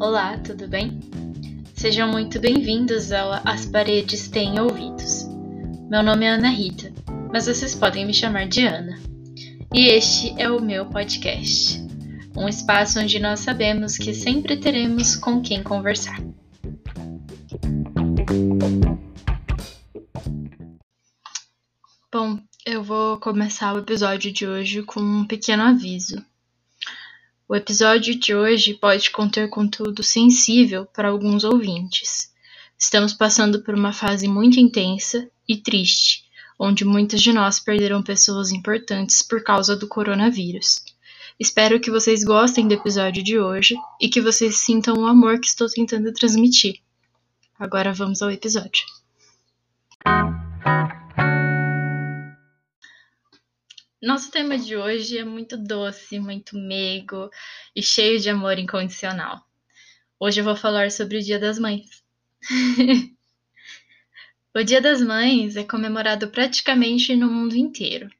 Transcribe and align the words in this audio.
Olá, 0.00 0.38
tudo 0.38 0.66
bem? 0.66 0.98
Sejam 1.74 2.10
muito 2.10 2.40
bem-vindos 2.40 3.12
ao 3.12 3.34
As 3.44 3.66
Paredes 3.66 4.28
Têm 4.28 4.58
Ouvidos. 4.58 5.28
Meu 5.90 6.02
nome 6.02 6.24
é 6.24 6.30
Ana 6.30 6.48
Rita, 6.48 6.90
mas 7.30 7.44
vocês 7.44 7.74
podem 7.74 8.06
me 8.06 8.14
chamar 8.14 8.48
de 8.48 8.64
Ana. 8.64 8.98
E 9.74 9.88
este 9.88 10.34
é 10.40 10.50
o 10.50 10.58
meu 10.58 10.86
podcast, 10.86 11.86
um 12.34 12.48
espaço 12.48 12.98
onde 12.98 13.18
nós 13.20 13.40
sabemos 13.40 13.98
que 13.98 14.14
sempre 14.14 14.56
teremos 14.56 15.16
com 15.16 15.42
quem 15.42 15.62
conversar. 15.62 16.18
Bom, 22.10 22.38
eu 22.64 22.82
vou 22.82 23.18
começar 23.18 23.74
o 23.74 23.80
episódio 23.80 24.32
de 24.32 24.46
hoje 24.46 24.82
com 24.82 25.00
um 25.00 25.26
pequeno 25.26 25.64
aviso. 25.64 26.24
O 27.50 27.56
episódio 27.56 28.16
de 28.16 28.32
hoje 28.32 28.74
pode 28.74 29.10
conter 29.10 29.50
conteúdo 29.50 30.04
sensível 30.04 30.86
para 30.86 31.08
alguns 31.08 31.42
ouvintes. 31.42 32.32
Estamos 32.78 33.12
passando 33.12 33.60
por 33.64 33.74
uma 33.74 33.92
fase 33.92 34.28
muito 34.28 34.60
intensa 34.60 35.28
e 35.48 35.56
triste, 35.56 36.22
onde 36.56 36.84
muitos 36.84 37.20
de 37.20 37.32
nós 37.32 37.58
perderam 37.58 38.04
pessoas 38.04 38.52
importantes 38.52 39.20
por 39.20 39.42
causa 39.42 39.74
do 39.74 39.88
coronavírus. 39.88 40.80
Espero 41.40 41.80
que 41.80 41.90
vocês 41.90 42.22
gostem 42.22 42.68
do 42.68 42.74
episódio 42.74 43.20
de 43.20 43.36
hoje 43.36 43.74
e 44.00 44.08
que 44.08 44.20
vocês 44.20 44.58
sintam 44.58 44.94
o 44.98 45.06
amor 45.06 45.40
que 45.40 45.48
estou 45.48 45.66
tentando 45.68 46.12
transmitir. 46.12 46.76
Agora 47.58 47.92
vamos 47.92 48.22
ao 48.22 48.30
episódio. 48.30 48.84
Nosso 54.02 54.30
tema 54.30 54.56
de 54.56 54.74
hoje 54.78 55.18
é 55.18 55.24
muito 55.24 55.58
doce, 55.58 56.18
muito 56.18 56.56
meigo 56.56 57.28
e 57.76 57.82
cheio 57.82 58.18
de 58.18 58.30
amor 58.30 58.58
incondicional. 58.58 59.44
Hoje 60.18 60.40
eu 60.40 60.44
vou 60.44 60.56
falar 60.56 60.90
sobre 60.90 61.18
o 61.18 61.22
Dia 61.22 61.38
das 61.38 61.58
Mães. 61.58 62.02
o 64.56 64.64
Dia 64.64 64.80
das 64.80 65.02
Mães 65.02 65.54
é 65.54 65.64
comemorado 65.64 66.30
praticamente 66.30 67.14
no 67.14 67.30
mundo 67.30 67.54
inteiro. 67.54 68.10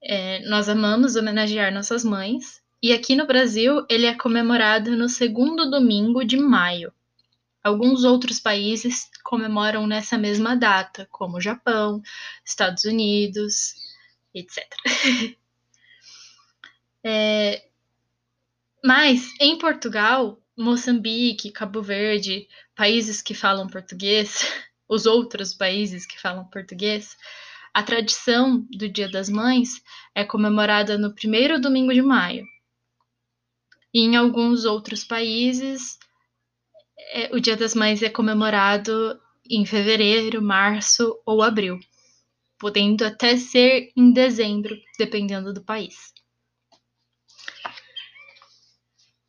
É, 0.00 0.48
nós 0.48 0.68
amamos 0.68 1.16
homenagear 1.16 1.74
nossas 1.74 2.04
mães 2.04 2.62
e 2.80 2.92
aqui 2.92 3.16
no 3.16 3.26
Brasil 3.26 3.84
ele 3.90 4.06
é 4.06 4.14
comemorado 4.14 4.96
no 4.96 5.08
segundo 5.08 5.68
domingo 5.68 6.24
de 6.24 6.36
maio. 6.36 6.92
Alguns 7.64 8.04
outros 8.04 8.38
países 8.38 9.10
comemoram 9.24 9.88
nessa 9.88 10.16
mesma 10.16 10.54
data, 10.54 11.08
como 11.10 11.40
Japão, 11.40 12.00
Estados 12.44 12.84
Unidos, 12.84 13.91
etc. 14.34 14.64
é, 17.04 17.66
mas 18.82 19.32
em 19.40 19.56
Portugal, 19.58 20.40
Moçambique, 20.56 21.52
Cabo 21.52 21.82
Verde, 21.82 22.48
países 22.74 23.22
que 23.22 23.34
falam 23.34 23.66
português, 23.66 24.40
os 24.88 25.06
outros 25.06 25.54
países 25.54 26.06
que 26.06 26.20
falam 26.20 26.44
português, 26.44 27.16
a 27.72 27.82
tradição 27.82 28.60
do 28.70 28.88
Dia 28.88 29.08
das 29.08 29.28
Mães 29.28 29.82
é 30.14 30.24
comemorada 30.24 30.98
no 30.98 31.14
primeiro 31.14 31.60
domingo 31.60 31.92
de 31.92 32.02
maio. 32.02 32.44
E 33.94 34.00
em 34.00 34.16
alguns 34.16 34.64
outros 34.64 35.04
países, 35.04 35.98
é, 37.12 37.30
o 37.34 37.40
Dia 37.40 37.56
das 37.56 37.74
Mães 37.74 38.02
é 38.02 38.10
comemorado 38.10 39.18
em 39.48 39.64
fevereiro, 39.64 40.42
março 40.42 41.18
ou 41.24 41.42
abril 41.42 41.78
podendo 42.62 43.04
até 43.04 43.36
ser 43.36 43.90
em 43.96 44.12
dezembro, 44.12 44.80
dependendo 44.96 45.52
do 45.52 45.64
país. 45.64 46.14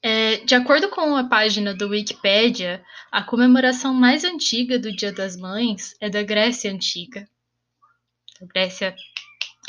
É, 0.03 0.38
de 0.45 0.53
acordo 0.53 0.88
com 0.90 1.16
a 1.16 1.28
página 1.28 1.73
do 1.73 1.90
Wikipedia, 1.90 2.86
a 3.12 3.24
comemoração 3.24 3.91
mais 3.91 4.24
antiga 4.24 4.78
do 4.78 4.96
Dia 4.96 5.12
das 5.12 5.35
Mães 5.35 5.96
é 6.00 6.12
da 6.12 6.22
Grécia 6.22 6.72
Antiga. 6.72 7.28
Da 8.40 8.46
Grécia 8.46 8.96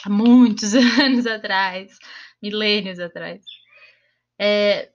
há 0.04 0.10
muitos 0.10 0.74
anos 1.00 1.26
atrás, 1.26 1.96
milênios 2.42 3.00
atrás. 3.00 3.42
É, 4.38 4.90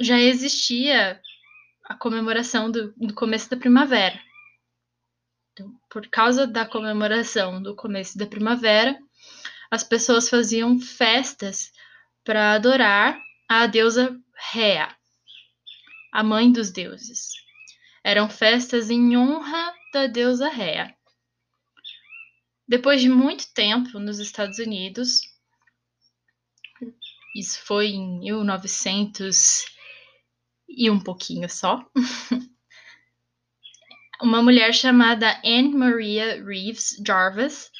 já 0.00 0.18
existia 0.18 1.20
a 1.84 1.94
comemoração 1.94 2.72
do, 2.72 2.92
do 2.96 3.14
começo 3.14 3.48
da 3.48 3.56
primavera. 3.56 4.18
Então, 5.54 5.72
por 5.88 6.08
causa 6.08 6.48
da 6.48 6.66
comemoração 6.66 7.62
do 7.62 7.76
começo 7.76 8.18
da 8.18 8.26
primavera, 8.26 8.98
as 9.70 9.84
pessoas 9.84 10.28
faziam 10.28 10.80
festas 10.80 11.72
para 12.24 12.54
adorar 12.54 13.16
a 13.48 13.64
deusa 13.68 14.20
Rea, 14.52 14.92
a 16.12 16.24
mãe 16.24 16.50
dos 16.50 16.72
deuses. 16.72 17.34
Eram 18.02 18.28
festas 18.28 18.90
em 18.90 19.16
honra 19.16 19.72
da 19.92 20.08
deusa 20.08 20.48
Rea. 20.48 20.92
Depois 22.66 23.00
de 23.00 23.08
muito 23.08 23.54
tempo 23.54 24.00
nos 24.00 24.18
Estados 24.18 24.58
Unidos, 24.58 25.20
isso 27.36 27.62
foi 27.64 27.90
em 27.90 28.18
1900 28.18 29.66
e 30.68 30.90
um 30.90 30.98
pouquinho 30.98 31.48
só, 31.48 31.88
uma 34.22 34.42
mulher 34.42 34.72
chamada 34.72 35.40
Anne 35.44 35.74
Maria 35.74 36.42
Reeves 36.44 36.96
Jarvis 37.06 37.70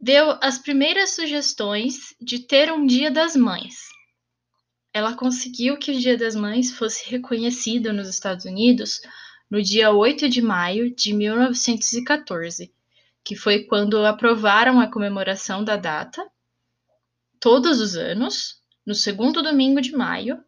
deu 0.00 0.38
as 0.40 0.58
primeiras 0.58 1.10
sugestões 1.10 2.14
de 2.20 2.40
ter 2.40 2.72
um 2.72 2.86
Dia 2.86 3.10
das 3.10 3.34
Mães. 3.34 3.76
Ela 4.92 5.14
conseguiu 5.14 5.76
que 5.78 5.90
o 5.92 5.98
Dia 5.98 6.16
das 6.16 6.34
Mães 6.34 6.72
fosse 6.72 7.10
reconhecido 7.10 7.92
nos 7.92 8.08
Estados 8.08 8.44
Unidos 8.44 9.00
no 9.50 9.62
dia 9.62 9.90
8 9.90 10.28
de 10.28 10.42
maio 10.42 10.94
de 10.94 11.12
1914, 11.14 12.72
que 13.24 13.34
foi 13.34 13.64
quando 13.64 14.04
aprovaram 14.04 14.78
a 14.80 14.90
comemoração 14.90 15.64
da 15.64 15.76
data, 15.76 16.26
todos 17.40 17.80
os 17.80 17.96
anos, 17.96 18.60
no 18.86 18.94
segundo 18.94 19.42
domingo 19.42 19.80
de 19.80 19.92
maio, 19.92 20.42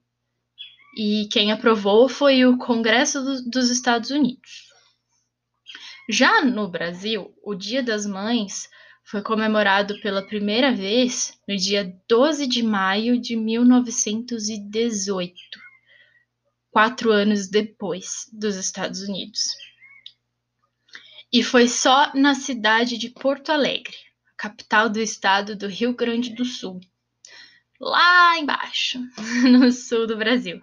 e 0.97 1.29
quem 1.31 1.53
aprovou 1.53 2.09
foi 2.09 2.45
o 2.45 2.59
Congresso 2.59 3.23
dos 3.49 3.71
Estados 3.71 4.11
Unidos. 4.11 4.70
Já 6.13 6.45
no 6.45 6.67
Brasil, 6.67 7.33
o 7.41 7.55
Dia 7.55 7.85
das 7.85 8.05
Mães 8.05 8.69
foi 9.05 9.23
comemorado 9.23 10.01
pela 10.01 10.27
primeira 10.27 10.75
vez 10.75 11.41
no 11.47 11.57
dia 11.57 11.97
12 12.09 12.49
de 12.49 12.65
maio 12.65 13.21
de 13.21 13.37
1918, 13.37 15.37
quatro 16.69 17.13
anos 17.13 17.47
depois 17.47 18.29
dos 18.33 18.57
Estados 18.57 19.03
Unidos. 19.03 19.41
E 21.33 21.45
foi 21.45 21.69
só 21.69 22.13
na 22.13 22.35
cidade 22.35 22.99
de 22.99 23.11
Porto 23.11 23.51
Alegre, 23.51 23.95
capital 24.37 24.89
do 24.89 24.99
estado 24.99 25.55
do 25.55 25.69
Rio 25.69 25.95
Grande 25.95 26.35
do 26.35 26.45
Sul, 26.45 26.81
lá 27.81 28.37
embaixo, 28.37 28.99
no 29.49 29.71
sul 29.71 30.09
do 30.09 30.17
Brasil. 30.17 30.61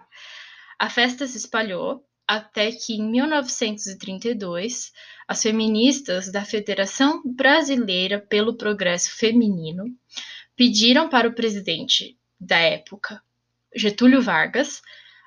A 0.78 0.90
festa 0.90 1.26
se 1.26 1.38
espalhou 1.38 2.06
até 2.26 2.70
que 2.70 2.92
em 2.92 3.10
1932 3.10 4.92
as 5.28 5.42
feministas 5.42 6.32
da 6.32 6.42
Federação 6.42 7.22
Brasileira 7.22 8.18
pelo 8.18 8.56
Progresso 8.56 9.14
Feminino 9.14 9.84
pediram 10.56 11.10
para 11.10 11.28
o 11.28 11.34
presidente 11.34 12.18
da 12.40 12.56
época, 12.56 13.22
Getúlio 13.76 14.22
Vargas, 14.22 14.80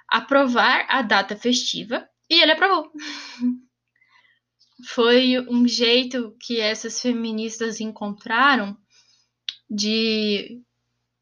aprovar 0.08 0.88
a 0.90 1.04
data 1.04 1.36
festiva 1.36 2.10
e 2.28 2.42
ele 2.42 2.54
aprovou. 2.54 2.92
Foi 4.88 5.40
um 5.48 5.68
jeito 5.68 6.36
que 6.40 6.60
essas 6.60 7.00
feministas 7.00 7.80
encontraram 7.80 8.76
de 9.70 10.64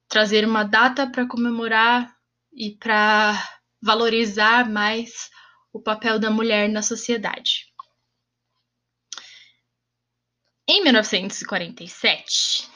trazer 0.08 0.48
uma 0.48 0.64
data 0.64 1.06
para 1.06 1.28
comemorar 1.28 2.16
e 2.54 2.72
para 2.72 3.34
valorizar 3.82 4.70
mais 4.70 5.30
o 5.74 5.82
papel 5.82 6.18
da 6.18 6.32
mulher 6.32 6.70
na 6.70 6.82
sociedade. 6.82 7.69
Em 10.72 10.84
1947, 10.84 12.70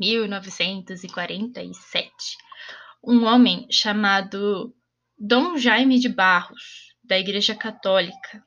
1947, 0.00 2.10
um 3.04 3.26
homem 3.26 3.66
chamado 3.70 4.74
Dom 5.18 5.58
Jaime 5.58 5.98
de 5.98 6.08
Barros, 6.08 6.94
da 7.04 7.18
Igreja 7.18 7.54
Católica. 7.54 8.42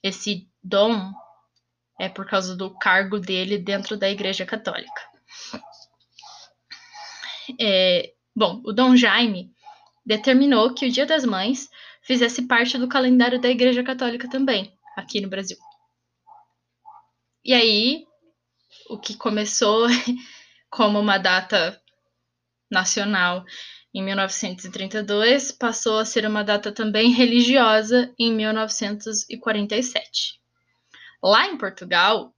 Esse 0.00 0.48
Dom 0.62 1.10
é 1.98 2.08
por 2.08 2.24
causa 2.24 2.54
do 2.54 2.70
cargo 2.78 3.18
dele 3.18 3.58
dentro 3.58 3.96
da 3.96 4.08
Igreja 4.08 4.46
Católica. 4.46 5.02
É, 7.60 8.12
bom, 8.32 8.62
o 8.64 8.72
Dom 8.72 8.94
Jaime 8.94 9.50
determinou 10.06 10.72
que 10.72 10.86
o 10.86 10.92
Dia 10.92 11.04
das 11.04 11.24
Mães 11.24 11.68
fizesse 12.02 12.46
parte 12.46 12.78
do 12.78 12.86
calendário 12.86 13.40
da 13.40 13.48
Igreja 13.48 13.82
Católica 13.82 14.30
também, 14.30 14.72
aqui 14.96 15.20
no 15.20 15.28
Brasil. 15.28 15.58
E 17.48 17.54
aí, 17.54 18.04
o 18.90 18.98
que 18.98 19.16
começou 19.16 19.86
como 20.68 21.00
uma 21.00 21.16
data 21.16 21.80
nacional 22.70 23.42
em 23.94 24.02
1932, 24.02 25.52
passou 25.52 25.98
a 25.98 26.04
ser 26.04 26.26
uma 26.26 26.44
data 26.44 26.70
também 26.70 27.10
religiosa 27.10 28.12
em 28.18 28.34
1947. 28.34 30.38
Lá 31.22 31.46
em 31.46 31.56
Portugal, 31.56 32.34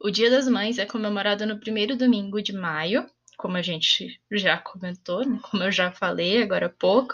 o 0.00 0.10
Dia 0.10 0.30
das 0.30 0.48
Mães 0.48 0.78
é 0.78 0.86
comemorado 0.86 1.44
no 1.44 1.60
primeiro 1.60 1.94
domingo 1.94 2.40
de 2.40 2.54
maio, 2.54 3.06
como 3.36 3.58
a 3.58 3.62
gente 3.62 4.18
já 4.32 4.56
comentou, 4.56 5.26
né? 5.26 5.38
como 5.42 5.62
eu 5.62 5.70
já 5.70 5.92
falei 5.92 6.42
agora 6.42 6.68
há 6.68 6.70
pouco, 6.70 7.12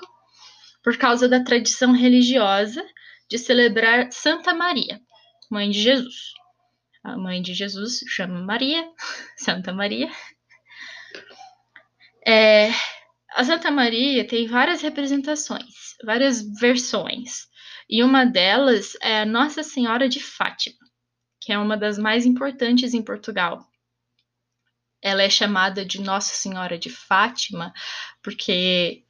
por 0.84 0.96
causa 0.96 1.28
da 1.28 1.42
tradição 1.42 1.90
religiosa 1.90 2.86
de 3.28 3.38
celebrar 3.38 4.12
Santa 4.12 4.54
Maria, 4.54 5.00
mãe 5.50 5.68
de 5.68 5.82
Jesus. 5.82 6.38
A 7.02 7.16
mãe 7.16 7.40
de 7.40 7.54
Jesus 7.54 8.00
chama 8.08 8.40
Maria, 8.40 8.86
Santa 9.36 9.72
Maria. 9.72 10.10
É, 12.26 12.70
a 13.30 13.44
Santa 13.44 13.70
Maria 13.70 14.26
tem 14.26 14.46
várias 14.46 14.82
representações, 14.82 15.96
várias 16.04 16.42
versões, 16.58 17.48
e 17.88 18.02
uma 18.04 18.24
delas 18.24 18.96
é 19.00 19.22
a 19.22 19.26
Nossa 19.26 19.62
Senhora 19.62 20.08
de 20.08 20.20
Fátima, 20.20 20.78
que 21.40 21.52
é 21.52 21.58
uma 21.58 21.76
das 21.76 21.98
mais 21.98 22.26
importantes 22.26 22.92
em 22.92 23.02
Portugal. 23.02 23.66
Ela 25.02 25.22
é 25.22 25.30
chamada 25.30 25.84
de 25.84 26.00
Nossa 26.00 26.34
Senhora 26.34 26.78
de 26.78 26.90
Fátima 26.90 27.72
porque 28.22 29.02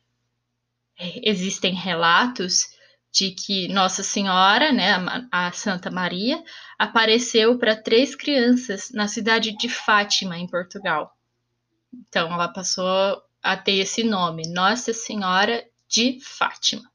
existem 1.22 1.74
relatos 1.74 2.68
de 3.12 3.32
que 3.32 3.68
Nossa 3.68 4.02
Senhora, 4.02 4.72
né, 4.72 4.94
a 5.30 5.50
Santa 5.52 5.90
Maria, 5.90 6.42
apareceu 6.78 7.58
para 7.58 7.74
três 7.74 8.14
crianças 8.14 8.90
na 8.92 9.08
cidade 9.08 9.56
de 9.56 9.68
Fátima, 9.68 10.38
em 10.38 10.46
Portugal. 10.46 11.16
Então, 11.92 12.32
ela 12.32 12.48
passou 12.48 13.22
a 13.42 13.56
ter 13.56 13.78
esse 13.78 14.04
nome, 14.04 14.42
Nossa 14.48 14.92
Senhora 14.92 15.64
de 15.88 16.20
Fátima. 16.20 16.88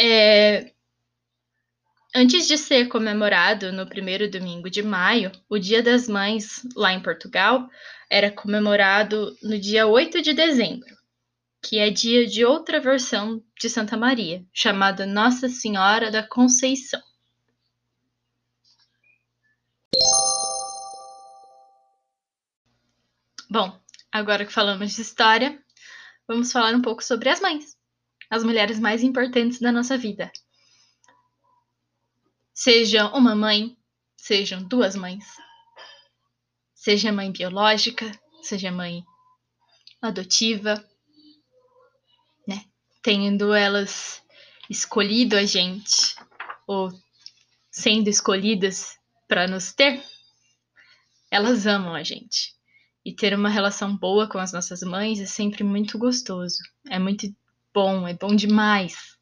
É, 0.00 0.72
antes 2.14 2.46
de 2.46 2.56
ser 2.56 2.88
comemorado 2.88 3.72
no 3.72 3.86
primeiro 3.86 4.30
domingo 4.30 4.70
de 4.70 4.82
maio, 4.82 5.30
o 5.48 5.58
Dia 5.58 5.82
das 5.82 6.08
Mães, 6.08 6.62
lá 6.74 6.92
em 6.92 7.02
Portugal, 7.02 7.68
era 8.08 8.30
comemorado 8.30 9.36
no 9.42 9.58
dia 9.58 9.86
8 9.86 10.22
de 10.22 10.32
dezembro, 10.32 10.97
que 11.62 11.78
é 11.78 11.90
dia 11.90 12.26
de 12.26 12.44
outra 12.44 12.80
versão 12.80 13.42
de 13.58 13.68
Santa 13.68 13.96
Maria, 13.96 14.44
chamada 14.52 15.04
Nossa 15.04 15.48
Senhora 15.48 16.10
da 16.10 16.26
Conceição. 16.26 17.02
Bom, 23.50 23.80
agora 24.12 24.44
que 24.44 24.52
falamos 24.52 24.94
de 24.94 25.00
história, 25.00 25.62
vamos 26.26 26.52
falar 26.52 26.74
um 26.74 26.82
pouco 26.82 27.02
sobre 27.02 27.30
as 27.30 27.40
mães, 27.40 27.76
as 28.30 28.44
mulheres 28.44 28.78
mais 28.78 29.02
importantes 29.02 29.58
da 29.58 29.72
nossa 29.72 29.96
vida. 29.96 30.30
Seja 32.52 33.08
uma 33.08 33.34
mãe, 33.34 33.76
sejam 34.16 34.62
duas 34.62 34.94
mães, 34.94 35.24
seja 36.74 37.10
mãe 37.10 37.32
biológica, 37.32 38.10
seja 38.42 38.70
mãe 38.70 39.02
adotiva? 40.02 40.84
Tendo 43.02 43.54
elas 43.54 44.22
escolhido 44.68 45.36
a 45.36 45.44
gente 45.44 46.16
ou 46.66 46.92
sendo 47.70 48.08
escolhidas 48.08 48.98
para 49.26 49.46
nos 49.46 49.72
ter, 49.72 50.02
elas 51.30 51.66
amam 51.66 51.94
a 51.94 52.02
gente. 52.02 52.54
E 53.04 53.14
ter 53.14 53.34
uma 53.34 53.48
relação 53.48 53.96
boa 53.96 54.28
com 54.28 54.38
as 54.38 54.52
nossas 54.52 54.82
mães 54.82 55.20
é 55.20 55.26
sempre 55.26 55.62
muito 55.64 55.98
gostoso. 55.98 56.58
É 56.88 56.98
muito 56.98 57.34
bom, 57.72 58.06
é 58.06 58.14
bom 58.14 58.34
demais. 58.34 59.16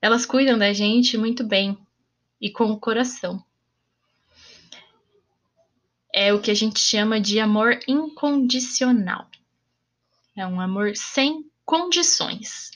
Elas 0.00 0.24
cuidam 0.24 0.58
da 0.58 0.72
gente 0.72 1.18
muito 1.18 1.44
bem 1.44 1.78
e 2.40 2.50
com 2.50 2.70
o 2.70 2.80
coração. 2.80 3.44
É 6.12 6.32
o 6.32 6.40
que 6.40 6.50
a 6.50 6.54
gente 6.54 6.80
chama 6.80 7.20
de 7.20 7.38
amor 7.38 7.78
incondicional. 7.86 9.28
É 10.36 10.46
um 10.46 10.60
amor 10.60 10.96
sem 10.96 11.49
condições. 11.70 12.72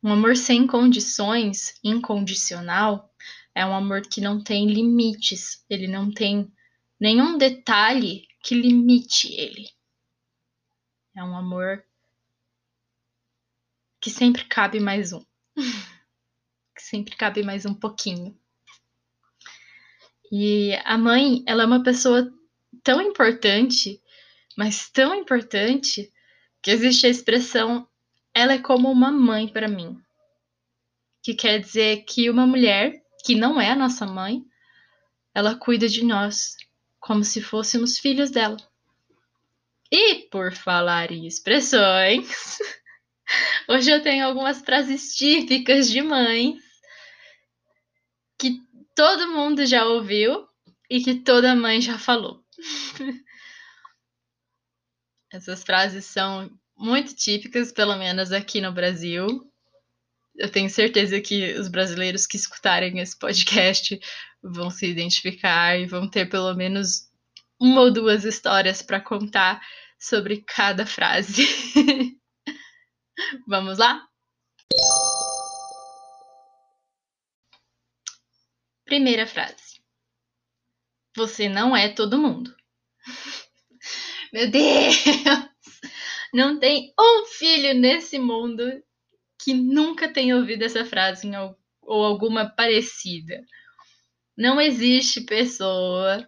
Um 0.00 0.12
amor 0.12 0.36
sem 0.36 0.68
condições, 0.68 1.74
incondicional, 1.82 3.12
é 3.52 3.66
um 3.66 3.74
amor 3.74 4.02
que 4.02 4.20
não 4.20 4.40
tem 4.40 4.68
limites, 4.68 5.64
ele 5.68 5.88
não 5.88 6.12
tem 6.12 6.48
nenhum 7.00 7.36
detalhe 7.36 8.28
que 8.40 8.54
limite 8.54 9.34
ele. 9.34 9.68
É 11.16 11.24
um 11.24 11.36
amor 11.36 11.84
que 14.00 14.08
sempre 14.08 14.44
cabe 14.44 14.78
mais 14.78 15.12
um. 15.12 15.24
que 16.72 16.82
sempre 16.82 17.16
cabe 17.16 17.42
mais 17.42 17.66
um 17.66 17.74
pouquinho. 17.74 18.38
E 20.30 20.72
a 20.84 20.96
mãe, 20.96 21.42
ela 21.48 21.64
é 21.64 21.66
uma 21.66 21.82
pessoa 21.82 22.32
tão 22.84 23.02
importante, 23.02 24.00
mas 24.56 24.88
tão 24.88 25.16
importante, 25.16 26.11
que 26.62 26.70
existe 26.70 27.06
a 27.06 27.10
expressão 27.10 27.86
ela 28.34 28.54
é 28.54 28.58
como 28.58 28.90
uma 28.90 29.10
mãe 29.10 29.48
para 29.48 29.68
mim. 29.68 30.00
Que 31.22 31.34
quer 31.34 31.58
dizer 31.60 32.04
que 32.04 32.30
uma 32.30 32.46
mulher 32.46 33.02
que 33.24 33.34
não 33.34 33.60
é 33.60 33.70
a 33.70 33.76
nossa 33.76 34.06
mãe, 34.06 34.44
ela 35.34 35.54
cuida 35.54 35.88
de 35.88 36.04
nós, 36.04 36.56
como 36.98 37.22
se 37.24 37.40
fôssemos 37.40 37.98
filhos 37.98 38.30
dela. 38.30 38.56
E 39.90 40.26
por 40.30 40.52
falar 40.52 41.12
em 41.12 41.26
expressões, 41.26 42.58
hoje 43.68 43.90
eu 43.90 44.02
tenho 44.02 44.26
algumas 44.26 44.60
frases 44.60 45.14
típicas 45.14 45.90
de 45.90 46.00
mães 46.00 46.62
que 48.38 48.60
todo 48.94 49.32
mundo 49.32 49.64
já 49.66 49.84
ouviu 49.84 50.48
e 50.88 51.02
que 51.02 51.16
toda 51.16 51.54
mãe 51.54 51.80
já 51.80 51.98
falou. 51.98 52.42
Essas 55.32 55.64
frases 55.64 56.04
são 56.04 56.50
muito 56.76 57.14
típicas, 57.14 57.72
pelo 57.72 57.96
menos 57.96 58.32
aqui 58.32 58.60
no 58.60 58.70
Brasil. 58.70 59.50
Eu 60.36 60.50
tenho 60.50 60.68
certeza 60.68 61.20
que 61.20 61.54
os 61.54 61.68
brasileiros 61.68 62.26
que 62.26 62.36
escutarem 62.36 62.98
esse 62.98 63.18
podcast 63.18 63.98
vão 64.42 64.70
se 64.70 64.86
identificar 64.86 65.78
e 65.78 65.86
vão 65.86 66.08
ter 66.08 66.28
pelo 66.28 66.54
menos 66.54 67.10
uma 67.58 67.80
ou 67.82 67.92
duas 67.92 68.24
histórias 68.24 68.82
para 68.82 69.00
contar 69.00 69.60
sobre 69.98 70.42
cada 70.42 70.84
frase. 70.84 71.46
Vamos 73.46 73.78
lá? 73.78 74.06
Primeira 78.84 79.26
frase. 79.26 79.80
Você 81.16 81.48
não 81.48 81.74
é 81.74 81.88
todo 81.88 82.18
mundo. 82.18 82.54
Meu 84.32 84.50
Deus! 84.50 85.04
Não 86.32 86.58
tem 86.58 86.94
um 86.98 87.26
filho 87.26 87.74
nesse 87.78 88.18
mundo 88.18 88.62
que 89.38 89.52
nunca 89.52 90.10
tenha 90.10 90.36
ouvido 90.36 90.62
essa 90.62 90.86
frase 90.86 91.30
ou 91.82 92.04
alguma 92.04 92.48
parecida. 92.48 93.44
Não 94.34 94.58
existe 94.58 95.20
pessoa 95.20 96.26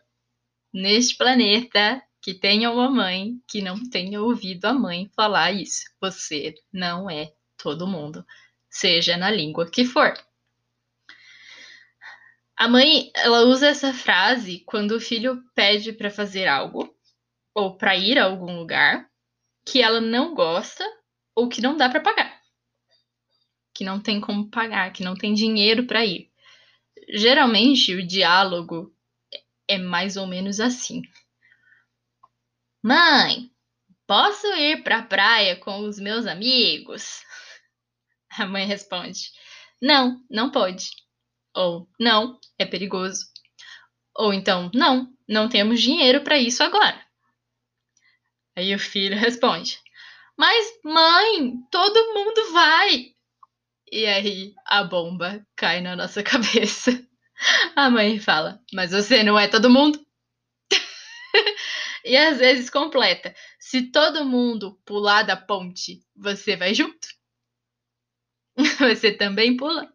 neste 0.70 1.16
planeta 1.16 2.02
que 2.20 2.34
tenha 2.34 2.70
uma 2.70 2.90
mãe 2.90 3.40
que 3.49 3.62
não 3.62 3.88
tenha 3.88 4.20
ouvido 4.20 4.66
a 4.66 4.75
mãe 4.75 5.11
falar 5.16 5.52
isso. 5.52 5.84
Você 5.99 6.54
não 6.70 7.08
é 7.08 7.32
todo 7.56 7.87
mundo, 7.87 8.23
seja 8.68 9.16
na 9.16 9.30
língua 9.30 9.70
que 9.70 9.87
for. 9.87 10.12
A 12.54 12.68
mãe, 12.68 13.11
ela 13.14 13.44
usa 13.44 13.68
essa 13.68 13.94
frase 13.94 14.62
quando 14.66 14.92
o 14.92 15.00
filho 15.00 15.42
pede 15.54 15.92
para 15.92 16.11
fazer 16.11 16.46
algo 16.46 16.94
ou 17.54 17.76
para 17.76 17.96
ir 17.96 18.18
a 18.18 18.25
algum 18.25 18.58
lugar 18.58 19.08
que 19.64 19.80
ela 19.80 20.00
não 20.00 20.34
gosta 20.34 20.84
ou 21.34 21.49
que 21.49 21.62
não 21.62 21.76
dá 21.76 21.88
para 21.88 22.00
pagar. 22.00 22.40
Que 23.73 23.84
não 23.84 24.00
tem 24.00 24.20
como 24.20 24.50
pagar, 24.50 24.92
que 24.92 25.02
não 25.02 25.14
tem 25.14 25.32
dinheiro 25.32 25.87
para 25.87 26.04
ir 26.04 26.34
geralmente 27.08 27.94
o 27.94 28.06
diálogo 28.06 28.94
é 29.68 29.78
mais 29.78 30.16
ou 30.16 30.26
menos 30.26 30.61
assim. 30.61 31.02
Mãe, 32.82 33.50
posso 34.06 34.46
ir 34.54 34.82
para 34.82 34.99
a 34.99 35.02
praia 35.02 35.56
com 35.56 35.80
os 35.80 35.99
meus 35.99 36.26
amigos? 36.26 37.23
A 38.37 38.46
mãe 38.46 38.66
responde: 38.66 39.30
Não, 39.80 40.20
não 40.28 40.50
pode. 40.50 40.90
Ou 41.54 41.88
não, 41.99 42.38
é 42.58 42.66
perigoso. 42.66 43.26
Ou 44.16 44.32
então, 44.32 44.70
não, 44.75 45.12
não 45.28 45.49
temos 45.49 45.80
dinheiro 45.80 46.23
para 46.23 46.38
isso 46.38 46.62
agora. 46.62 47.03
Aí 48.56 48.75
o 48.75 48.78
filho 48.78 49.16
responde: 49.18 49.78
Mas, 50.37 50.66
mãe, 50.84 51.56
todo 51.70 52.14
mundo 52.14 52.52
vai. 52.52 53.14
E 53.90 54.06
aí 54.06 54.54
a 54.66 54.82
bomba 54.84 55.46
cai 55.56 55.80
na 55.80 55.96
nossa 55.96 56.23
cabeça. 56.25 56.90
A 57.76 57.90
mãe 57.90 58.18
fala: 58.18 58.61
Mas 58.73 58.92
você 58.92 59.23
não 59.23 59.38
é 59.38 59.49
todo 59.49 59.70
mundo? 59.70 60.04
E 62.06 62.18
às 62.18 62.37
vezes 62.37 62.68
completa. 62.68 63.34
Se 63.58 63.90
todo 63.90 64.26
mundo 64.26 64.78
pular 64.84 65.23
da 65.23 65.37
ponte, 65.38 66.02
você 66.14 66.54
vai 66.54 66.75
junto? 66.75 67.08
Você 68.78 69.11
também 69.16 69.56
pula? 69.56 69.90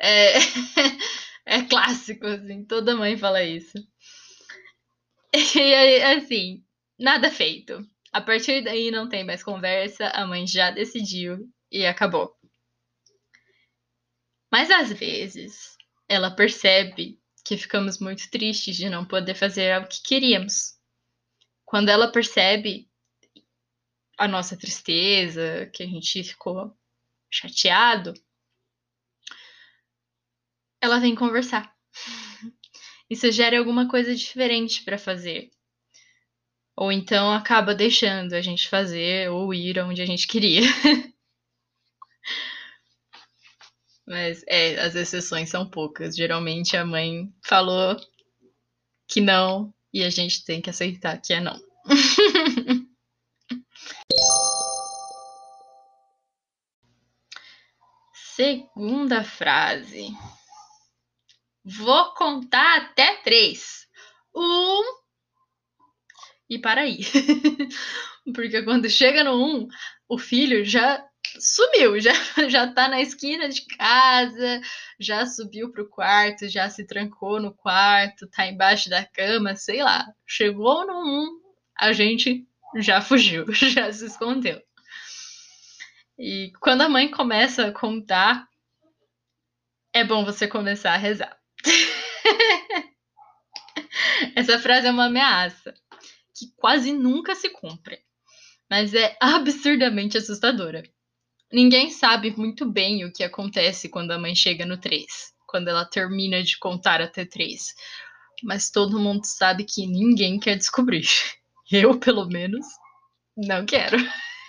É, 0.00 0.38
é 1.46 1.62
clássico, 1.62 2.26
assim, 2.26 2.64
toda 2.64 2.96
mãe 2.96 3.16
fala 3.16 3.42
isso. 3.44 3.78
E 5.32 5.60
aí, 5.60 6.02
assim, 6.02 6.64
nada 7.00 7.30
feito. 7.30 7.84
A 8.12 8.20
partir 8.20 8.62
daí 8.62 8.90
não 8.90 9.08
tem 9.08 9.24
mais 9.24 9.42
conversa, 9.42 10.08
a 10.08 10.26
mãe 10.26 10.46
já 10.46 10.70
decidiu 10.70 11.50
e 11.70 11.86
acabou. 11.86 12.36
Mas 14.52 14.70
às 14.70 14.92
vezes 14.92 15.76
ela 16.08 16.30
percebe 16.30 17.18
que 17.44 17.56
ficamos 17.56 17.98
muito 17.98 18.28
tristes 18.30 18.76
de 18.76 18.90
não 18.90 19.06
poder 19.06 19.34
fazer 19.34 19.80
o 19.80 19.88
que 19.88 20.02
queríamos. 20.02 20.78
Quando 21.64 21.88
ela 21.88 22.12
percebe 22.12 22.90
a 24.18 24.28
nossa 24.28 24.56
tristeza, 24.56 25.70
que 25.72 25.82
a 25.82 25.86
gente 25.86 26.22
ficou 26.22 26.76
chateado, 27.30 28.12
ela 30.80 31.00
vem 31.00 31.14
conversar. 31.14 31.74
E 33.12 33.16
sugere 33.16 33.56
alguma 33.56 33.88
coisa 33.88 34.14
diferente 34.14 34.84
para 34.84 34.96
fazer. 34.96 35.50
Ou 36.80 36.90
então 36.90 37.30
acaba 37.30 37.74
deixando 37.74 38.32
a 38.32 38.40
gente 38.40 38.66
fazer 38.66 39.30
ou 39.30 39.52
ir 39.52 39.78
onde 39.80 40.00
a 40.00 40.06
gente 40.06 40.26
queria. 40.26 40.62
Mas 44.08 44.42
é, 44.48 44.80
as 44.80 44.94
exceções 44.94 45.50
são 45.50 45.68
poucas. 45.68 46.16
Geralmente 46.16 46.78
a 46.78 46.86
mãe 46.86 47.30
falou 47.44 47.94
que 49.06 49.20
não 49.20 49.74
e 49.92 50.02
a 50.02 50.08
gente 50.08 50.42
tem 50.42 50.62
que 50.62 50.70
aceitar 50.70 51.20
que 51.20 51.34
é 51.34 51.40
não. 51.40 51.60
Segunda 58.14 59.22
frase. 59.22 60.08
Vou 61.62 62.14
contar 62.14 62.78
até 62.78 63.16
três. 63.16 63.86
Um. 64.34 64.99
E 66.50 66.58
para 66.58 66.80
aí. 66.80 66.98
Porque 68.34 68.62
quando 68.64 68.90
chega 68.90 69.22
no 69.22 69.34
um, 69.34 69.68
o 70.08 70.18
filho 70.18 70.64
já 70.64 71.00
sumiu, 71.38 72.00
já, 72.00 72.12
já 72.50 72.66
tá 72.66 72.88
na 72.88 73.00
esquina 73.00 73.48
de 73.48 73.64
casa, 73.66 74.60
já 74.98 75.24
subiu 75.24 75.70
pro 75.70 75.88
quarto, 75.88 76.48
já 76.48 76.68
se 76.68 76.84
trancou 76.84 77.40
no 77.40 77.54
quarto, 77.54 78.28
tá 78.28 78.46
embaixo 78.46 78.90
da 78.90 79.04
cama, 79.04 79.54
sei 79.54 79.80
lá. 79.80 80.04
Chegou 80.26 80.84
no 80.84 80.94
um, 80.94 81.40
a 81.78 81.92
gente 81.92 82.44
já 82.76 83.00
fugiu, 83.00 83.46
já 83.54 83.92
se 83.92 84.06
escondeu. 84.06 84.60
E 86.18 86.52
quando 86.60 86.82
a 86.82 86.88
mãe 86.88 87.08
começa 87.08 87.68
a 87.68 87.72
contar, 87.72 88.48
é 89.92 90.02
bom 90.02 90.24
você 90.24 90.48
começar 90.48 90.94
a 90.94 90.96
rezar. 90.96 91.38
Essa 94.34 94.58
frase 94.58 94.86
é 94.86 94.90
uma 94.90 95.06
ameaça 95.06 95.74
que 96.40 96.52
quase 96.56 96.92
nunca 96.92 97.34
se 97.34 97.50
cumpre, 97.50 97.98
mas 98.68 98.94
é 98.94 99.14
absurdamente 99.20 100.16
assustadora. 100.16 100.82
Ninguém 101.52 101.90
sabe 101.90 102.34
muito 102.34 102.64
bem 102.64 103.04
o 103.04 103.12
que 103.12 103.22
acontece 103.22 103.90
quando 103.90 104.12
a 104.12 104.18
mãe 104.18 104.34
chega 104.34 104.64
no 104.64 104.78
3, 104.78 105.04
quando 105.46 105.68
ela 105.68 105.84
termina 105.84 106.42
de 106.42 106.58
contar 106.58 107.02
até 107.02 107.26
3. 107.26 107.74
Mas 108.42 108.70
todo 108.70 108.98
mundo 108.98 109.24
sabe 109.24 109.64
que 109.64 109.86
ninguém 109.86 110.38
quer 110.38 110.56
descobrir. 110.56 111.06
Eu, 111.70 111.98
pelo 112.00 112.26
menos, 112.26 112.66
não 113.36 113.66
quero. 113.66 113.98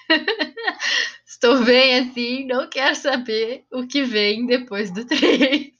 Estou 1.27 1.63
bem 1.65 1.99
assim, 1.99 2.45
não 2.45 2.69
quero 2.69 2.95
saber 2.95 3.65
o 3.71 3.85
que 3.85 4.03
vem 4.03 4.45
depois 4.45 4.93
do 4.93 5.05
3. 5.05 5.71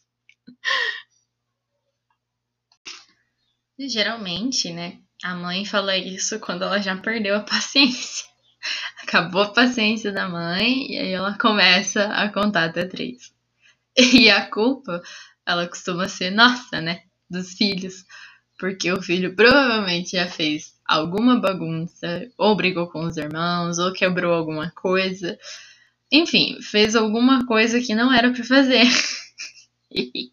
Geralmente, 3.88 4.72
né, 4.72 5.00
a 5.24 5.36
mãe 5.36 5.66
fala 5.66 5.98
isso 5.98 6.40
quando 6.40 6.64
ela 6.64 6.80
já 6.82 6.96
perdeu 6.98 7.36
a 7.36 7.42
paciência. 7.42 8.26
Acabou 9.04 9.44
a 9.44 9.54
paciência 9.54 10.12
da 10.12 10.28
mãe 10.28 10.92
e 10.92 10.98
aí 10.98 11.12
ela 11.12 11.38
começa 11.38 12.06
a 12.06 12.30
contar 12.30 12.66
até 12.66 12.86
três. 12.86 13.32
E 13.98 14.30
a 14.30 14.50
culpa, 14.50 15.02
ela 15.46 15.68
costuma 15.68 16.08
ser 16.08 16.32
nossa, 16.32 16.80
né, 16.80 17.04
dos 17.30 17.54
filhos, 17.54 18.06
porque 18.58 18.92
o 18.92 19.02
filho 19.02 19.36
provavelmente 19.36 20.12
já 20.12 20.28
fez 20.28 20.74
alguma 20.86 21.40
bagunça, 21.40 22.30
ou 22.38 22.56
brigou 22.56 22.88
com 22.88 23.04
os 23.06 23.18
irmãos, 23.18 23.78
ou 23.80 23.92
quebrou 23.94 24.34
alguma 24.34 24.72
coisa. 24.72 25.38
Enfim, 26.12 26.62
fez 26.62 26.96
alguma 26.96 27.46
coisa 27.46 27.80
que 27.82 27.96
não 27.96 28.14
era 28.14 28.32
para 28.32 28.44
fazer. 28.44 28.88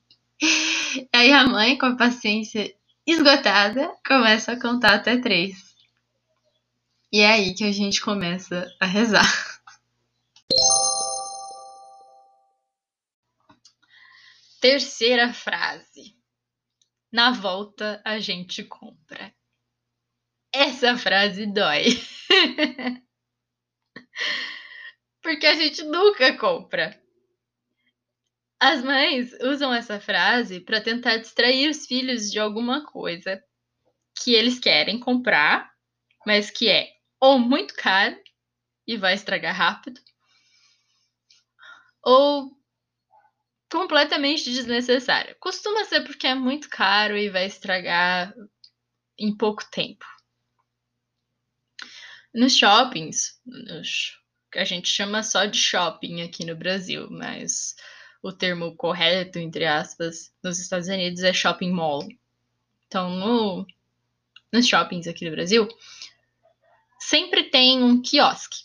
aí 1.12 1.32
a 1.32 1.46
mãe, 1.46 1.76
com 1.78 1.86
a 1.86 1.96
paciência 1.96 2.72
esgotada, 3.12 3.90
começa 4.06 4.52
a 4.52 4.60
contar 4.60 4.94
até 4.94 5.16
três. 5.16 5.74
E 7.10 7.20
é 7.20 7.32
aí 7.32 7.54
que 7.54 7.64
a 7.64 7.72
gente 7.72 8.02
começa 8.02 8.70
a 8.78 8.84
rezar. 8.84 9.24
Terceira 14.60 15.32
frase. 15.32 16.14
Na 17.10 17.30
volta 17.30 18.02
a 18.04 18.18
gente 18.18 18.62
compra. 18.64 19.34
Essa 20.52 20.98
frase 20.98 21.46
dói. 21.46 21.84
Porque 25.22 25.46
a 25.46 25.54
gente 25.54 25.82
nunca 25.84 26.36
compra. 26.36 27.00
As 28.60 28.82
mães 28.82 29.32
usam 29.40 29.72
essa 29.72 30.00
frase 30.00 30.60
para 30.60 30.80
tentar 30.80 31.18
distrair 31.18 31.70
os 31.70 31.86
filhos 31.86 32.30
de 32.30 32.40
alguma 32.40 32.84
coisa 32.84 33.42
que 34.20 34.34
eles 34.34 34.58
querem 34.58 34.98
comprar, 34.98 35.70
mas 36.26 36.50
que 36.50 36.68
é 36.68 36.88
ou 37.20 37.38
muito 37.38 37.74
caro 37.74 38.16
e 38.86 38.96
vai 38.96 39.14
estragar 39.14 39.54
rápido, 39.54 40.00
ou 42.02 42.50
completamente 43.70 44.50
desnecessário. 44.50 45.36
Costuma 45.38 45.84
ser 45.84 46.02
porque 46.02 46.26
é 46.26 46.34
muito 46.34 46.68
caro 46.68 47.16
e 47.16 47.28
vai 47.28 47.46
estragar 47.46 48.34
em 49.16 49.36
pouco 49.36 49.64
tempo. 49.70 50.04
Nos 52.34 52.56
shoppings, 52.56 53.40
nos, 53.44 54.18
a 54.54 54.64
gente 54.64 54.88
chama 54.88 55.22
só 55.22 55.44
de 55.44 55.58
shopping 55.58 56.22
aqui 56.22 56.44
no 56.44 56.56
Brasil, 56.56 57.08
mas 57.10 57.74
o 58.28 58.32
termo 58.32 58.76
correto, 58.76 59.38
entre 59.38 59.64
aspas, 59.64 60.32
nos 60.42 60.58
Estados 60.58 60.88
Unidos 60.88 61.22
é 61.22 61.32
shopping 61.32 61.72
mall. 61.72 62.06
Então, 62.86 63.10
no, 63.10 63.66
nos 64.52 64.68
shoppings 64.68 65.06
aqui 65.06 65.24
no 65.24 65.30
Brasil, 65.30 65.66
sempre 66.98 67.44
tem 67.44 67.82
um 67.82 68.00
quiosque 68.00 68.64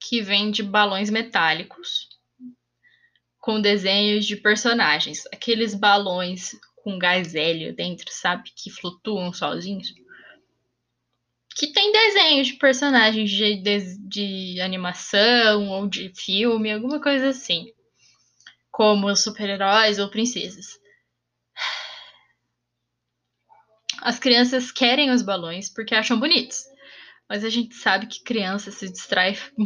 que 0.00 0.20
vende 0.20 0.62
balões 0.62 1.10
metálicos 1.10 2.08
com 3.40 3.60
desenhos 3.60 4.26
de 4.26 4.36
personagens. 4.36 5.24
Aqueles 5.32 5.74
balões 5.74 6.58
com 6.76 6.98
gás 6.98 7.34
hélio 7.34 7.74
dentro, 7.74 8.10
sabe? 8.10 8.50
Que 8.54 8.70
flutuam 8.70 9.32
sozinhos. 9.32 9.94
Que 11.56 11.68
tem 11.68 11.92
desenhos 11.92 12.48
de 12.48 12.54
personagens 12.54 13.30
de, 13.30 13.56
de, 13.56 13.98
de 13.98 14.60
animação 14.60 15.68
ou 15.70 15.86
de 15.86 16.12
filme, 16.14 16.72
alguma 16.72 17.00
coisa 17.00 17.28
assim 17.28 17.72
como 18.74 19.14
super-heróis 19.14 20.00
ou 20.00 20.10
princesas. 20.10 20.66
As 24.02 24.18
crianças 24.18 24.72
querem 24.72 25.12
os 25.12 25.22
balões 25.22 25.72
porque 25.72 25.94
acham 25.94 26.18
bonitos, 26.18 26.64
mas 27.28 27.44
a 27.44 27.48
gente 27.48 27.72
sabe 27.76 28.08
que 28.08 28.24
criança 28.24 28.72
se 28.72 28.90
distrai 28.90 29.36
com 29.54 29.64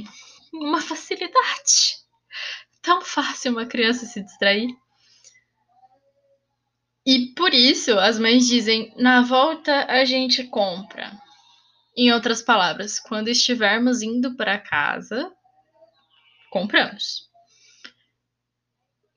uma 0.52 0.82
facilidade. 0.82 1.96
Tão 2.82 3.00
fácil 3.00 3.52
uma 3.52 3.64
criança 3.64 4.04
se 4.04 4.22
distrair. 4.22 4.68
E 7.06 7.32
por 7.34 7.54
isso 7.54 7.98
as 7.98 8.18
mães 8.18 8.46
dizem: 8.46 8.92
na 8.98 9.22
volta 9.22 9.86
a 9.86 10.04
gente 10.04 10.44
compra. 10.44 11.18
Em 11.96 12.12
outras 12.12 12.42
palavras, 12.42 13.00
quando 13.00 13.28
estivermos 13.28 14.02
indo 14.02 14.36
para 14.36 14.58
casa, 14.58 15.32
compramos. 16.50 17.27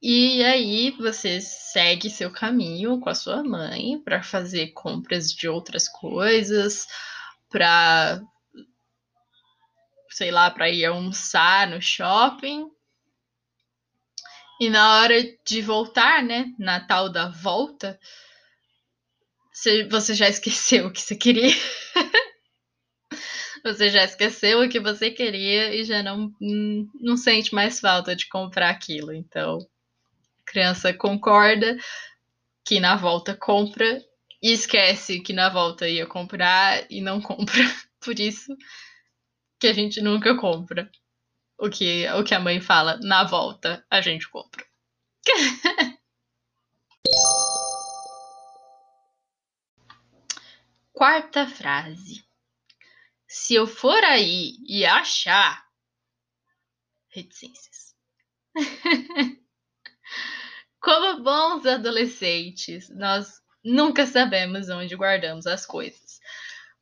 E 0.01 0.43
aí 0.43 0.89
você 0.91 1.39
segue 1.39 2.10
seu 2.10 2.31
caminho 2.31 3.00
com 3.00 3.10
a 3.10 3.13
sua 3.13 3.43
mãe 3.43 4.01
para 4.03 4.24
fazer 4.24 4.72
compras 4.72 5.31
de 5.31 5.48
outras 5.48 5.88
coisas, 5.88 6.88
para 7.50 8.20
sei 10.10 10.31
lá, 10.31 10.50
para 10.50 10.70
ir 10.70 10.86
almoçar 10.86 11.67
no 11.67 11.81
shopping. 11.81 12.70
E 14.60 14.70
na 14.70 14.98
hora 15.00 15.17
de 15.46 15.62
voltar, 15.62 16.24
né, 16.24 16.53
na 16.58 16.79
tal 16.79 17.10
da 17.10 17.29
volta, 17.29 18.00
você 19.89 20.13
já 20.13 20.27
esqueceu 20.29 20.88
o 20.88 20.91
que 20.91 21.01
você 21.01 21.15
queria. 21.15 21.53
você 23.63 23.89
já 23.89 24.03
esqueceu 24.03 24.62
o 24.62 24.70
que 24.70 24.79
você 24.79 25.12
queria 25.12 25.75
e 25.75 25.84
já 25.84 26.01
não, 26.01 26.31
não 26.39 27.17
sente 27.17 27.53
mais 27.53 27.79
falta 27.79 28.15
de 28.15 28.27
comprar 28.27 28.70
aquilo. 28.70 29.13
Então, 29.13 29.60
criança 30.51 30.93
concorda 30.93 31.77
que 32.65 32.79
na 32.79 32.96
volta 32.98 33.36
compra 33.36 34.03
e 34.41 34.51
esquece 34.51 35.22
que 35.22 35.34
na 35.34 35.50
volta 35.50 35.88
ia 35.88 36.05
comprar 36.05 36.86
e 36.89 37.01
não 37.01 37.22
compra. 37.22 37.53
Por 38.03 38.20
isso 38.20 38.55
que 39.60 39.67
a 39.67 39.74
gente 39.74 40.01
nunca 40.01 40.36
compra 40.36 40.91
o 41.58 41.70
que, 41.70 42.10
o 42.10 42.24
que 42.24 42.34
a 42.34 42.39
mãe 42.39 42.60
fala 42.60 42.98
na 42.98 43.24
volta, 43.24 43.86
a 43.89 44.01
gente 44.01 44.27
compra. 44.29 44.65
Quarta 50.91 51.48
frase. 51.48 52.25
Se 53.27 53.53
eu 53.53 53.65
for 53.65 54.03
aí 54.03 54.58
e 54.67 54.86
achar 54.86 55.65
reticências. 57.10 57.96
Como 60.81 61.21
bons 61.21 61.65
adolescentes, 61.67 62.89
nós 62.89 63.39
nunca 63.63 64.07
sabemos 64.07 64.67
onde 64.67 64.95
guardamos 64.95 65.45
as 65.45 65.63
coisas. 65.63 66.19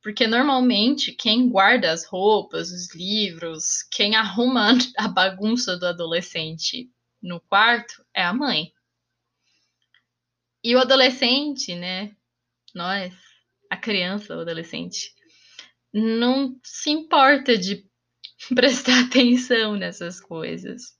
Porque 0.01 0.25
normalmente 0.25 1.11
quem 1.11 1.49
guarda 1.49 1.91
as 1.91 2.05
roupas, 2.05 2.71
os 2.71 2.95
livros, 2.95 3.83
quem 3.91 4.15
arruma 4.15 4.69
a 4.97 5.07
bagunça 5.09 5.77
do 5.77 5.85
adolescente 5.85 6.89
no 7.21 7.41
quarto 7.41 8.05
é 8.13 8.23
a 8.23 8.33
mãe. 8.33 8.71
E 10.63 10.73
o 10.75 10.79
adolescente, 10.79 11.75
né? 11.75 12.15
Nós, 12.73 13.13
a 13.69 13.75
criança, 13.75 14.37
o 14.37 14.39
adolescente, 14.39 15.13
não 15.93 16.57
se 16.63 16.89
importa 16.89 17.57
de 17.57 17.85
prestar 18.55 19.07
atenção 19.07 19.75
nessas 19.75 20.21
coisas. 20.21 20.98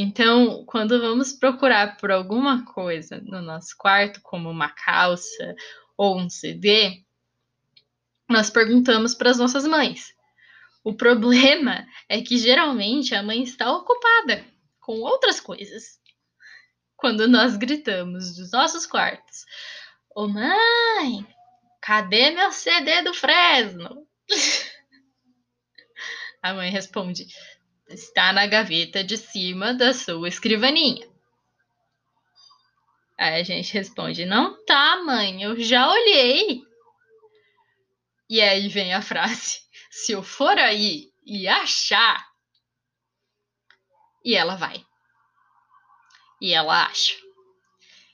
Então, 0.00 0.64
quando 0.64 1.00
vamos 1.00 1.32
procurar 1.32 1.96
por 1.96 2.12
alguma 2.12 2.64
coisa 2.64 3.20
no 3.20 3.42
nosso 3.42 3.76
quarto, 3.76 4.20
como 4.22 4.48
uma 4.48 4.68
calça 4.68 5.56
ou 5.96 6.20
um 6.20 6.30
CD, 6.30 7.02
nós 8.30 8.48
perguntamos 8.48 9.12
para 9.12 9.30
as 9.30 9.38
nossas 9.38 9.66
mães. 9.66 10.14
O 10.84 10.94
problema 10.94 11.84
é 12.08 12.22
que 12.22 12.38
geralmente 12.38 13.12
a 13.12 13.24
mãe 13.24 13.42
está 13.42 13.72
ocupada 13.72 14.46
com 14.78 15.00
outras 15.00 15.40
coisas. 15.40 15.98
Quando 16.96 17.26
nós 17.26 17.56
gritamos 17.56 18.36
dos 18.36 18.52
nossos 18.52 18.86
quartos: 18.86 19.46
Ô 20.14 20.26
oh, 20.26 20.28
mãe, 20.28 21.26
cadê 21.80 22.30
meu 22.30 22.52
CD 22.52 23.02
do 23.02 23.12
Fresno? 23.12 24.06
a 26.40 26.54
mãe 26.54 26.70
responde: 26.70 27.26
Está 27.88 28.32
na 28.32 28.46
gaveta 28.46 29.02
de 29.02 29.16
cima 29.16 29.72
da 29.72 29.94
sua 29.94 30.28
escrivaninha. 30.28 31.08
Aí 33.18 33.40
a 33.40 33.42
gente 33.42 33.72
responde: 33.72 34.26
Não 34.26 34.62
tá, 34.64 35.02
mãe, 35.04 35.42
eu 35.42 35.58
já 35.58 35.90
olhei. 35.90 36.62
E 38.28 38.40
aí 38.42 38.68
vem 38.68 38.92
a 38.92 39.00
frase: 39.00 39.60
se 39.90 40.12
eu 40.12 40.22
for 40.22 40.56
aí 40.58 41.10
e 41.24 41.48
achar. 41.48 42.28
E 44.24 44.34
ela 44.36 44.54
vai. 44.54 44.84
E 46.40 46.52
ela 46.52 46.86
acha. 46.86 47.14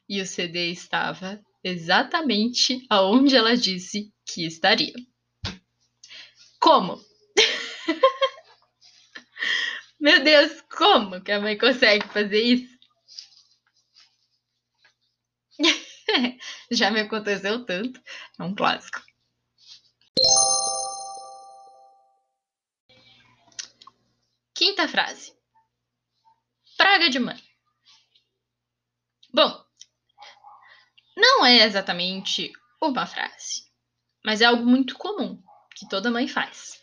E 0.08 0.20
o 0.20 0.26
CD 0.26 0.70
estava 0.70 1.42
exatamente 1.62 2.86
aonde 2.88 3.34
ela 3.34 3.56
disse 3.56 4.12
que 4.24 4.46
estaria. 4.46 4.94
Como? 6.60 7.02
Meu 10.04 10.22
Deus, 10.22 10.60
como 10.76 11.18
que 11.22 11.32
a 11.32 11.40
mãe 11.40 11.56
consegue 11.56 12.06
fazer 12.08 12.38
isso? 12.38 12.78
Já 16.70 16.90
me 16.90 17.00
aconteceu 17.00 17.64
tanto. 17.64 18.02
É 18.38 18.42
um 18.42 18.54
clássico. 18.54 19.00
Quinta 24.54 24.86
frase. 24.86 25.34
Praga 26.76 27.08
de 27.08 27.18
mãe. 27.18 27.42
Bom, 29.32 29.64
não 31.16 31.46
é 31.46 31.64
exatamente 31.64 32.52
uma 32.78 33.06
frase, 33.06 33.72
mas 34.22 34.42
é 34.42 34.44
algo 34.44 34.66
muito 34.66 34.98
comum 34.98 35.42
que 35.74 35.88
toda 35.88 36.10
mãe 36.10 36.28
faz. 36.28 36.78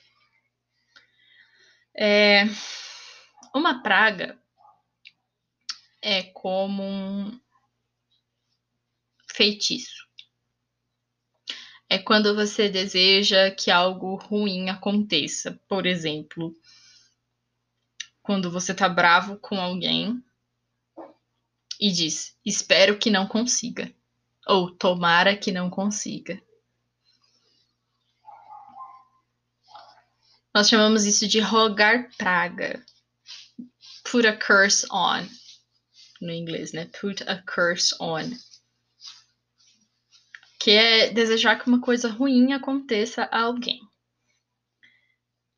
É, 1.96 2.46
uma 3.54 3.82
praga 3.82 4.40
é 6.02 6.24
como 6.24 6.84
um 6.84 7.40
feitiço. 9.28 10.08
É 11.90 11.98
quando 11.98 12.34
você 12.34 12.70
deseja 12.70 13.52
que 13.52 13.70
algo 13.70 14.16
ruim 14.16 14.70
aconteça. 14.70 15.60
Por 15.68 15.86
exemplo, 15.86 16.56
quando 18.22 18.50
você 18.50 18.74
tá 18.74 18.88
bravo 18.88 19.38
com 19.38 19.60
alguém 19.60 20.24
e 21.80 21.92
diz: 21.92 22.38
Espero 22.46 22.98
que 22.98 23.10
não 23.10 23.28
consiga. 23.28 23.94
Ou 24.48 24.72
tomara 24.72 25.36
que 25.36 25.52
não 25.52 25.70
consiga. 25.70 26.42
Nós 30.54 30.68
chamamos 30.68 31.06
isso 31.06 31.28
de 31.28 31.40
rogar 31.40 32.10
praga. 32.18 32.84
Put 34.12 34.28
a 34.28 34.36
curse 34.38 34.86
on. 34.92 35.26
No 36.20 36.34
inglês, 36.34 36.74
né? 36.74 36.86
Put 37.00 37.24
a 37.24 37.42
curse 37.44 37.96
on. 37.98 38.30
Que 40.60 40.72
é 40.72 41.10
desejar 41.10 41.58
que 41.58 41.70
uma 41.70 41.80
coisa 41.80 42.10
ruim 42.10 42.52
aconteça 42.52 43.24
a 43.32 43.44
alguém. 43.44 43.80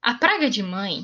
A 0.04 0.14
praga 0.14 0.52
de 0.52 0.62
mãe 0.62 1.04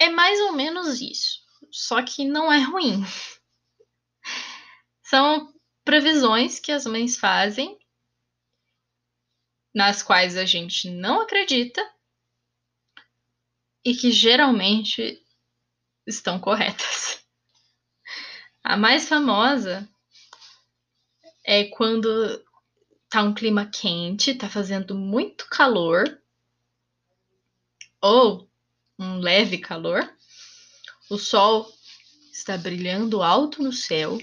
é 0.00 0.10
mais 0.10 0.40
ou 0.40 0.52
menos 0.52 1.00
isso, 1.00 1.38
só 1.70 2.02
que 2.02 2.24
não 2.24 2.52
é 2.52 2.58
ruim. 2.58 3.00
São 5.04 5.54
previsões 5.84 6.58
que 6.58 6.72
as 6.72 6.86
mães 6.86 7.16
fazem, 7.16 7.78
nas 9.72 10.02
quais 10.02 10.36
a 10.36 10.44
gente 10.44 10.90
não 10.90 11.20
acredita 11.20 11.88
e 13.84 13.94
que 13.94 14.10
geralmente 14.10 15.23
estão 16.06 16.38
corretas. 16.38 17.24
A 18.62 18.76
mais 18.76 19.08
famosa 19.08 19.88
é 21.44 21.64
quando 21.64 22.08
tá 23.10 23.22
um 23.22 23.34
clima 23.34 23.66
quente, 23.66 24.34
tá 24.34 24.48
fazendo 24.48 24.94
muito 24.94 25.46
calor, 25.48 26.20
ou 28.00 28.48
um 28.98 29.18
leve 29.18 29.58
calor. 29.58 30.10
O 31.10 31.18
sol 31.18 31.70
está 32.32 32.56
brilhando 32.56 33.22
alto 33.22 33.62
no 33.62 33.72
céu. 33.72 34.18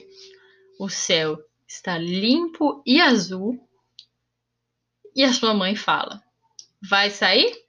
O 0.80 0.90
céu 0.90 1.38
está 1.68 1.98
limpo 1.98 2.82
e 2.86 3.00
azul. 3.00 3.68
E 5.16 5.24
a 5.24 5.34
sua 5.34 5.54
mãe 5.54 5.76
fala: 5.76 6.24
Vai 6.82 7.10
sair? 7.12 7.64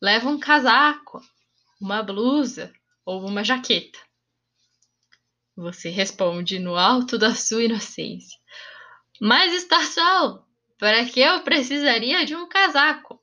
Leva 0.00 0.28
um 0.28 0.38
casaco, 0.38 1.22
uma 1.80 2.02
blusa 2.02 2.72
ou 3.04 3.26
uma 3.26 3.44
jaqueta. 3.44 3.98
Você 5.56 5.90
responde 5.90 6.58
no 6.58 6.76
alto 6.76 7.18
da 7.18 7.34
sua 7.34 7.64
inocência: 7.64 8.38
Mas 9.20 9.52
está 9.52 9.84
sol, 9.84 10.46
para 10.78 11.04
que 11.04 11.20
eu 11.20 11.42
precisaria 11.42 12.24
de 12.24 12.34
um 12.34 12.48
casaco? 12.48 13.22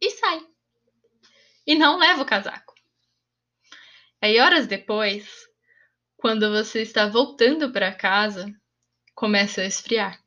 E 0.00 0.10
sai 0.10 0.48
e 1.68 1.74
não 1.74 1.98
leva 1.98 2.22
o 2.22 2.26
casaco. 2.26 2.72
Aí, 4.22 4.40
horas 4.40 4.66
depois, 4.66 5.28
quando 6.16 6.50
você 6.50 6.80
está 6.80 7.06
voltando 7.06 7.70
para 7.70 7.94
casa, 7.94 8.50
começa 9.14 9.60
a 9.60 9.66
esfriar. 9.66 10.18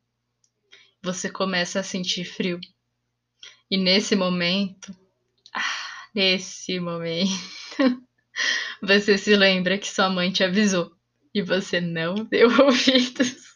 Você 1.01 1.31
começa 1.31 1.79
a 1.79 1.83
sentir 1.83 2.25
frio. 2.25 2.59
E 3.71 3.75
nesse 3.75 4.15
momento, 4.15 4.95
ah, 5.51 6.09
nesse 6.13 6.79
momento, 6.79 7.31
você 8.81 9.17
se 9.17 9.35
lembra 9.35 9.77
que 9.77 9.87
sua 9.87 10.09
mãe 10.09 10.31
te 10.31 10.43
avisou 10.43 10.91
e 11.33 11.41
você 11.41 11.79
não 11.79 12.15
deu 12.25 12.49
ouvidos. 12.63 13.51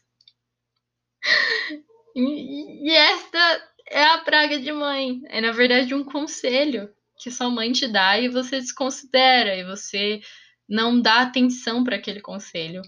E, 2.16 2.92
esta 2.92 3.70
é 3.90 4.04
a 4.04 4.20
praga 4.20 4.60
de 4.60 4.72
mãe. 4.72 5.22
É 5.28 5.42
na 5.42 5.52
verdade 5.52 5.94
um 5.94 6.04
conselho 6.04 6.90
que 7.18 7.32
sua 7.32 7.50
mãe 7.50 7.72
te 7.72 7.88
dá 7.88 8.20
e 8.20 8.30
você 8.30 8.60
desconsidera 8.60 9.56
e 9.56 9.64
você 9.64 10.22
não 10.68 11.00
dá 11.00 11.22
atenção 11.22 11.84
para 11.84 11.96
aquele 11.96 12.22
conselho. 12.22 12.82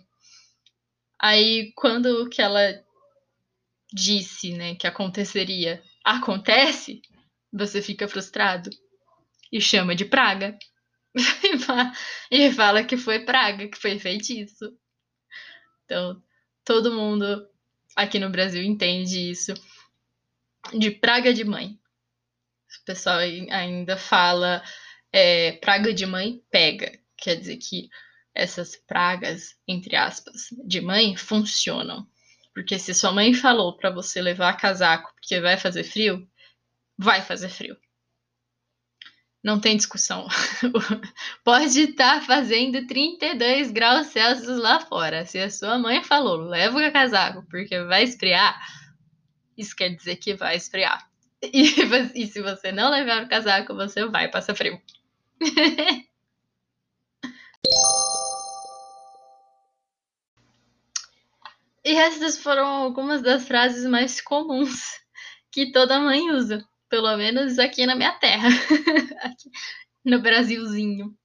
Aí, 1.19 1.71
quando 1.75 2.23
o 2.23 2.29
que 2.29 2.41
ela 2.41 2.61
disse, 3.91 4.51
né, 4.53 4.75
que 4.75 4.85
aconteceria, 4.85 5.81
acontece, 6.03 7.01
você 7.51 7.81
fica 7.81 8.07
frustrado 8.07 8.69
e 9.51 9.59
chama 9.59 9.95
de 9.95 10.05
praga. 10.05 10.57
e 12.31 12.51
fala 12.51 12.83
que 12.83 12.97
foi 12.97 13.19
praga, 13.19 13.67
que 13.67 13.77
foi 13.77 13.99
feitiço. 13.99 14.77
Então, 15.85 16.21
todo 16.63 16.93
mundo 16.93 17.47
aqui 17.95 18.19
no 18.19 18.29
Brasil 18.29 18.63
entende 18.63 19.31
isso 19.31 19.53
de 20.73 20.91
praga 20.91 21.33
de 21.33 21.43
mãe. 21.43 21.79
O 22.81 22.85
pessoal 22.85 23.19
ainda 23.19 23.97
fala 23.97 24.61
é, 25.11 25.53
praga 25.53 25.93
de 25.93 26.05
mãe 26.05 26.41
pega. 26.51 26.99
Quer 27.17 27.35
dizer 27.35 27.57
que 27.57 27.89
essas 28.33 28.75
pragas, 28.75 29.55
entre 29.67 29.95
aspas, 29.95 30.49
de 30.65 30.79
mãe 30.81 31.15
funcionam. 31.15 32.07
Porque 32.53 32.77
se 32.77 32.93
sua 32.93 33.11
mãe 33.11 33.33
falou 33.33 33.75
para 33.75 33.89
você 33.89 34.21
levar 34.21 34.57
casaco 34.57 35.13
porque 35.13 35.39
vai 35.39 35.57
fazer 35.57 35.83
frio, 35.83 36.27
vai 36.97 37.21
fazer 37.21 37.49
frio. 37.49 37.77
Não 39.47 39.61
tem 39.61 39.77
discussão. 39.77 40.27
Pode 41.41 41.79
estar 41.79 42.21
fazendo 42.21 42.85
32 42.85 43.71
graus 43.71 44.07
Celsius 44.07 44.57
lá 44.59 44.81
fora. 44.81 45.25
Se 45.25 45.39
a 45.39 45.49
sua 45.49 45.79
mãe 45.79 46.03
falou, 46.03 46.35
leva 46.35 46.77
o 46.77 46.91
casaco 46.91 47.45
porque 47.49 47.81
vai 47.83 48.03
esfriar, 48.03 48.59
isso 49.57 49.73
quer 49.73 49.95
dizer 49.95 50.17
que 50.17 50.35
vai 50.35 50.57
esfriar. 50.57 51.07
E, 51.41 51.63
e 52.15 52.27
se 52.27 52.41
você 52.41 52.73
não 52.73 52.89
levar 52.89 53.23
o 53.23 53.29
casaco, 53.29 53.73
você 53.73 54.05
vai 54.07 54.27
passar 54.27 54.53
frio. 54.53 54.81
e 61.85 61.95
essas 61.95 62.37
foram 62.39 62.65
algumas 62.65 63.21
das 63.21 63.47
frases 63.47 63.85
mais 63.85 64.19
comuns 64.19 64.99
que 65.51 65.71
toda 65.71 65.99
mãe 65.99 66.31
usa, 66.31 66.67
pelo 66.89 67.15
menos 67.17 67.59
aqui 67.59 67.85
na 67.85 67.95
minha 67.95 68.13
terra, 68.13 68.49
aqui 69.23 69.49
no 70.03 70.21
Brasilzinho. 70.21 71.15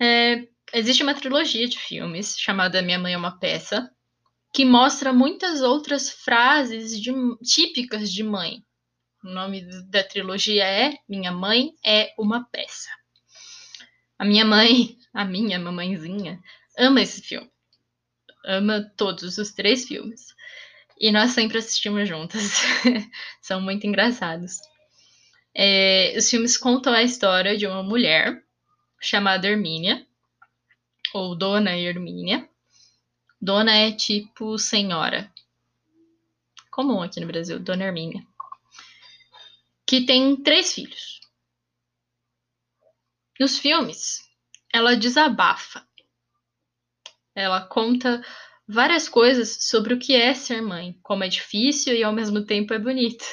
É, 0.00 0.46
existe 0.72 1.02
uma 1.02 1.14
trilogia 1.14 1.68
de 1.68 1.78
filmes 1.78 2.38
chamada 2.38 2.82
Minha 2.82 2.98
Mãe 2.98 3.14
é 3.14 3.18
uma 3.18 3.38
Peça, 3.38 3.90
que 4.54 4.64
mostra 4.64 5.12
muitas 5.12 5.60
outras 5.60 6.10
frases 6.10 7.00
de, 7.00 7.12
típicas 7.42 8.12
de 8.12 8.22
mãe. 8.22 8.64
O 9.24 9.28
nome 9.28 9.62
da 9.90 10.04
trilogia 10.04 10.64
é 10.64 10.96
Minha 11.08 11.32
Mãe 11.32 11.72
é 11.84 12.14
uma 12.18 12.44
Peça. 12.44 12.88
A 14.18 14.24
minha 14.24 14.44
mãe, 14.44 14.96
a 15.12 15.24
minha 15.24 15.58
mamãezinha, 15.58 16.40
ama 16.76 17.02
esse 17.02 17.22
filme. 17.22 17.50
Ama 18.44 18.82
todos 18.96 19.38
os 19.38 19.52
três 19.52 19.86
filmes. 19.86 20.34
E 21.00 21.12
nós 21.12 21.30
sempre 21.30 21.58
assistimos 21.58 22.08
juntas. 22.08 22.42
São 23.40 23.60
muito 23.60 23.86
engraçados. 23.86 24.58
É, 25.54 26.14
os 26.16 26.28
filmes 26.28 26.56
contam 26.56 26.92
a 26.92 27.02
história 27.02 27.56
de 27.56 27.66
uma 27.66 27.82
mulher 27.82 28.44
chamada 29.00 29.46
Hermínia, 29.46 30.06
ou 31.14 31.36
Dona 31.36 31.76
Hermínia. 31.76 32.48
Dona 33.40 33.74
é 33.74 33.92
tipo 33.92 34.58
senhora. 34.58 35.32
Comum 36.70 37.02
aqui 37.02 37.20
no 37.20 37.26
Brasil, 37.26 37.58
Dona 37.58 37.84
Hermínia. 37.84 38.26
Que 39.86 40.04
tem 40.04 40.36
três 40.36 40.72
filhos. 40.72 41.20
Nos 43.38 43.58
filmes, 43.58 44.28
ela 44.72 44.96
desabafa. 44.96 45.86
Ela 47.34 47.60
conta 47.60 48.24
várias 48.68 49.08
coisas 49.08 49.56
sobre 49.60 49.94
o 49.94 49.98
que 49.98 50.14
é 50.14 50.34
ser 50.34 50.60
mãe, 50.60 50.98
como 51.02 51.24
é 51.24 51.28
difícil 51.28 51.94
e 51.94 52.04
ao 52.04 52.12
mesmo 52.12 52.44
tempo 52.44 52.74
é 52.74 52.78
bonito. 52.78 53.24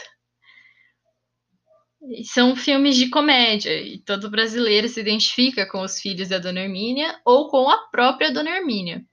São 2.31 2.55
filmes 2.55 2.95
de 2.95 3.09
comédia 3.09 3.81
e 3.81 3.99
todo 3.99 4.29
brasileiro 4.29 4.87
se 4.87 4.99
identifica 4.99 5.67
com 5.67 5.81
os 5.81 5.99
filhos 5.99 6.29
da 6.29 6.37
Dona 6.37 6.61
Hermínia 6.61 7.19
ou 7.25 7.49
com 7.49 7.69
a 7.69 7.89
própria 7.89 8.31
Dona 8.31 8.51
Hermínia. 8.57 9.03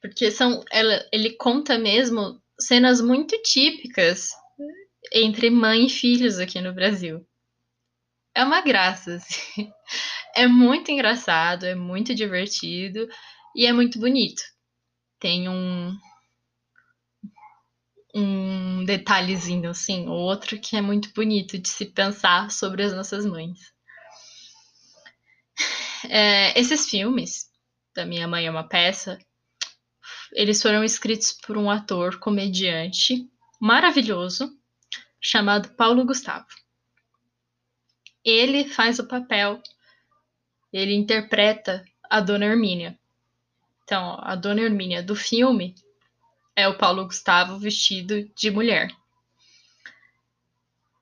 Porque 0.00 0.30
são, 0.30 0.62
ela, 0.70 1.04
ele 1.12 1.30
conta 1.36 1.78
mesmo 1.78 2.40
cenas 2.60 3.00
muito 3.00 3.40
típicas 3.42 4.28
entre 5.12 5.50
mãe 5.50 5.86
e 5.86 5.90
filhos 5.90 6.38
aqui 6.38 6.60
no 6.60 6.74
Brasil 6.74 7.26
é 8.36 8.44
uma 8.44 8.60
graça. 8.60 9.16
Assim. 9.16 9.72
É 10.38 10.46
muito 10.46 10.90
engraçado, 10.90 11.64
é 11.64 11.74
muito 11.74 12.14
divertido 12.14 13.08
e 13.56 13.66
é 13.66 13.72
muito 13.72 13.98
bonito. 13.98 14.42
Tem 15.18 15.48
um 15.48 15.96
um 18.14 18.84
detalhezinho 18.84 19.68
assim, 19.68 20.08
outro 20.08 20.58
que 20.58 20.74
é 20.76 20.80
muito 20.80 21.12
bonito 21.12 21.58
de 21.58 21.68
se 21.68 21.84
pensar 21.86 22.50
sobre 22.50 22.82
as 22.82 22.94
nossas 22.94 23.26
mães. 23.26 23.58
É, 26.08 26.58
esses 26.58 26.88
filmes, 26.88 27.50
da 27.94 28.06
Minha 28.06 28.28
Mãe 28.28 28.46
é 28.46 28.50
uma 28.50 28.68
Peça, 28.68 29.18
eles 30.32 30.62
foram 30.62 30.84
escritos 30.84 31.32
por 31.32 31.58
um 31.58 31.70
ator 31.70 32.18
comediante 32.18 33.28
maravilhoso 33.60 34.50
chamado 35.20 35.74
Paulo 35.74 36.04
Gustavo 36.04 36.46
ele 38.26 38.68
faz 38.68 38.98
o 38.98 39.06
papel, 39.06 39.62
ele 40.72 40.92
interpreta 40.92 41.84
a 42.10 42.20
Dona 42.20 42.46
Hermínia. 42.46 42.98
Então, 43.86 44.18
a 44.20 44.34
Dona 44.34 44.62
Hermínia 44.62 45.02
do 45.02 45.16
filme 45.16 45.74
é 46.54 46.68
o 46.68 46.76
Paulo 46.76 47.06
Gustavo 47.06 47.56
vestido 47.58 48.28
de 48.34 48.50
mulher. 48.50 48.90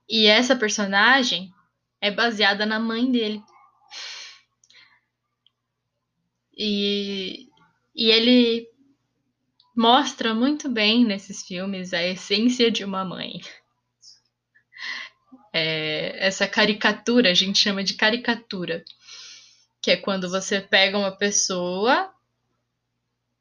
E 0.09 0.27
essa 0.27 0.55
personagem 0.55 1.53
é 2.01 2.11
baseada 2.11 2.65
na 2.65 2.79
mãe 2.79 3.11
dele. 3.11 3.43
E, 6.57 7.49
e 7.97 8.11
ele 8.11 8.69
mostra 9.75 10.33
muito 10.33 10.69
bem 10.69 11.05
nesses 11.05 11.43
filmes 11.43 11.93
a 11.93 12.05
essência 12.05 12.71
de 12.71 12.85
uma 12.85 13.05
mãe 13.05 13.41
é, 15.55 16.27
essa 16.27 16.49
caricatura, 16.49 17.31
a 17.31 17.35
gente 17.35 17.61
chama 17.61 17.85
de 17.85 17.95
caricatura, 17.95 18.85
que 19.81 19.93
é 19.93 19.97
quando 19.97 20.29
você 20.29 20.61
pega 20.61 20.99
uma 20.99 21.13
pessoa 21.13 22.13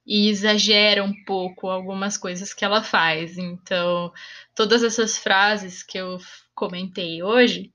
e 0.06 0.30
exagera 0.30 1.04
um 1.04 1.14
pouco 1.24 1.70
algumas 1.70 2.18
coisas 2.18 2.54
que 2.54 2.66
ela 2.66 2.84
faz. 2.84 3.38
Então, 3.38 4.12
todas 4.56 4.84
essas 4.84 5.18
frases 5.18 5.82
que 5.82 5.98
eu 5.98 6.18
comentei 6.54 7.24
hoje, 7.24 7.74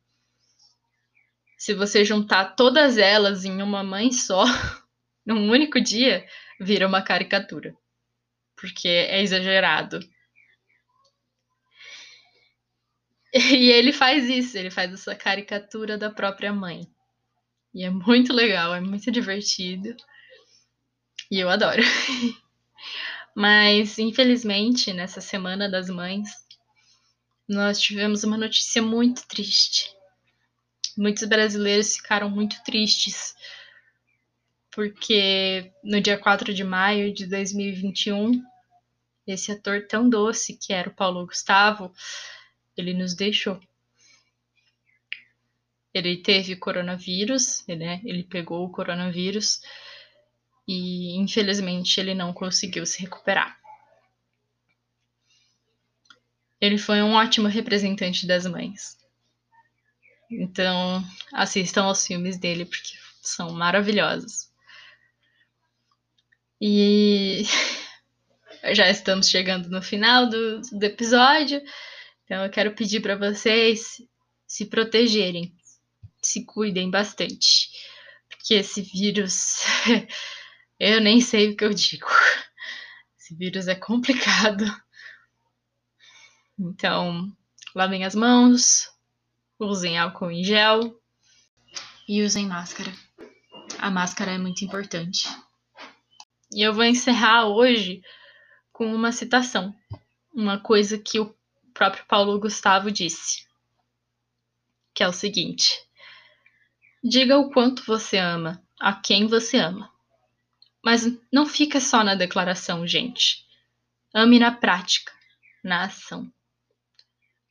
se 1.57 1.75
você 1.75 2.05
juntar 2.05 2.55
todas 2.55 2.99
elas 2.99 3.45
em 3.45 3.63
uma 3.63 3.83
mãe 3.83 4.13
só, 4.13 4.45
num 5.27 5.51
único 5.51 5.81
dia, 5.81 6.27
vira 6.61 6.87
uma 6.87 7.03
caricatura. 7.03 7.75
Porque 8.57 8.89
é 8.89 9.23
exagerado. 9.23 10.01
E 13.35 13.71
ele 13.71 13.93
faz 13.93 14.29
isso, 14.29 14.57
ele 14.57 14.71
faz 14.71 14.93
essa 14.93 15.15
caricatura 15.15 15.99
da 15.99 16.11
própria 16.11 16.53
mãe. 16.53 16.87
E 17.75 17.85
é 17.85 17.91
muito 17.91 18.33
legal, 18.33 18.75
é 18.75 18.81
muito 18.81 19.11
divertido. 19.11 19.95
E 21.31 21.39
eu 21.39 21.49
adoro. 21.49 21.83
Mas, 23.35 23.99
infelizmente, 23.99 24.93
nessa 24.93 25.21
Semana 25.21 25.71
das 25.71 25.89
Mães, 25.89 26.29
nós 27.49 27.81
tivemos 27.81 28.25
uma 28.25 28.37
notícia 28.37 28.83
muito 28.83 29.27
triste. 29.29 29.95
Muitos 30.97 31.25
brasileiros 31.29 31.97
ficaram 31.97 32.29
muito 32.29 32.63
tristes, 32.65 33.35
porque 34.71 35.73
no 35.85 36.01
dia 36.01 36.19
4 36.19 36.53
de 36.53 36.65
maio 36.65 37.13
de 37.15 37.27
2021, 37.27 38.43
esse 39.27 39.53
ator 39.53 39.87
tão 39.87 40.09
doce, 40.09 40.59
que 40.59 40.73
era 40.73 40.89
o 40.89 40.95
Paulo 40.95 41.27
Gustavo, 41.27 41.93
ele 42.77 42.93
nos 42.93 43.15
deixou. 43.15 43.61
Ele 45.93 46.17
teve 46.17 46.57
coronavírus, 46.57 47.65
né? 47.69 48.01
Ele 48.05 48.25
pegou 48.25 48.65
o 48.65 48.71
coronavírus 48.71 49.61
e 50.69 51.17
infelizmente 51.17 51.99
ele 51.99 52.15
não 52.15 52.31
conseguiu 52.31 52.85
se 52.85 53.01
recuperar. 53.01 53.59
Ele 56.61 56.77
foi 56.77 57.01
um 57.01 57.15
ótimo 57.15 57.49
representante 57.49 58.27
das 58.27 58.45
mães. 58.47 58.99
Então, 60.31 61.03
assistam 61.33 61.85
aos 61.85 62.07
filmes 62.07 62.37
dele 62.37 62.67
porque 62.67 62.93
são 63.23 63.51
maravilhosos. 63.53 64.51
E 66.61 67.45
já 68.75 68.91
estamos 68.91 69.31
chegando 69.31 69.71
no 69.71 69.81
final 69.81 70.29
do, 70.29 70.61
do 70.61 70.85
episódio. 70.85 71.63
Então 72.25 72.45
eu 72.45 72.51
quero 72.51 72.75
pedir 72.75 73.01
para 73.01 73.17
vocês 73.17 74.03
se 74.47 74.67
protegerem, 74.67 75.55
se 76.21 76.45
cuidem 76.45 76.91
bastante, 76.91 77.71
porque 78.29 78.55
esse 78.55 78.83
vírus 78.83 79.63
eu 80.79 81.01
nem 81.01 81.21
sei 81.21 81.51
o 81.51 81.57
que 81.57 81.65
eu 81.65 81.75
digo. 81.75 82.07
Esse 83.19 83.35
vírus 83.35 83.69
é 83.69 83.75
complicado. 83.75 84.65
Então, 86.59 87.31
lavem 87.75 88.05
as 88.05 88.15
mãos, 88.15 88.91
usem 89.59 89.99
álcool 89.99 90.31
em 90.31 90.43
gel 90.43 91.01
e 92.09 92.23
usem 92.23 92.47
máscara. 92.47 92.93
A 93.79 93.91
máscara 93.91 94.33
é 94.33 94.39
muito 94.39 94.65
importante. 94.65 95.29
E 96.53 96.63
eu 96.63 96.73
vou 96.73 96.85
encerrar 96.85 97.47
hoje 97.47 98.03
com 98.73 98.95
uma 98.95 99.13
citação, 99.13 99.75
uma 100.33 100.59
coisa 100.59 100.97
que 100.99 101.21
o 101.21 101.35
próprio 101.75 102.05
Paulo 102.07 102.41
Gustavo 102.41 102.91
disse, 102.91 103.47
que 104.95 105.03
é 105.03 105.09
o 105.09 105.13
seguinte: 105.13 105.69
Diga 107.05 107.39
o 107.39 107.51
quanto 107.51 107.85
você 107.85 108.17
ama, 108.17 108.63
a 108.81 108.93
quem 108.93 109.27
você 109.27 109.59
ama. 109.59 109.93
Mas 110.89 111.05
não 111.31 111.45
fica 111.45 111.83
só 111.83 112.03
na 112.03 112.15
declaração, 112.15 112.87
gente. 112.87 113.45
Ame 114.15 114.39
na 114.39 114.51
prática, 114.51 115.13
na 115.63 115.85
ação. 115.85 116.33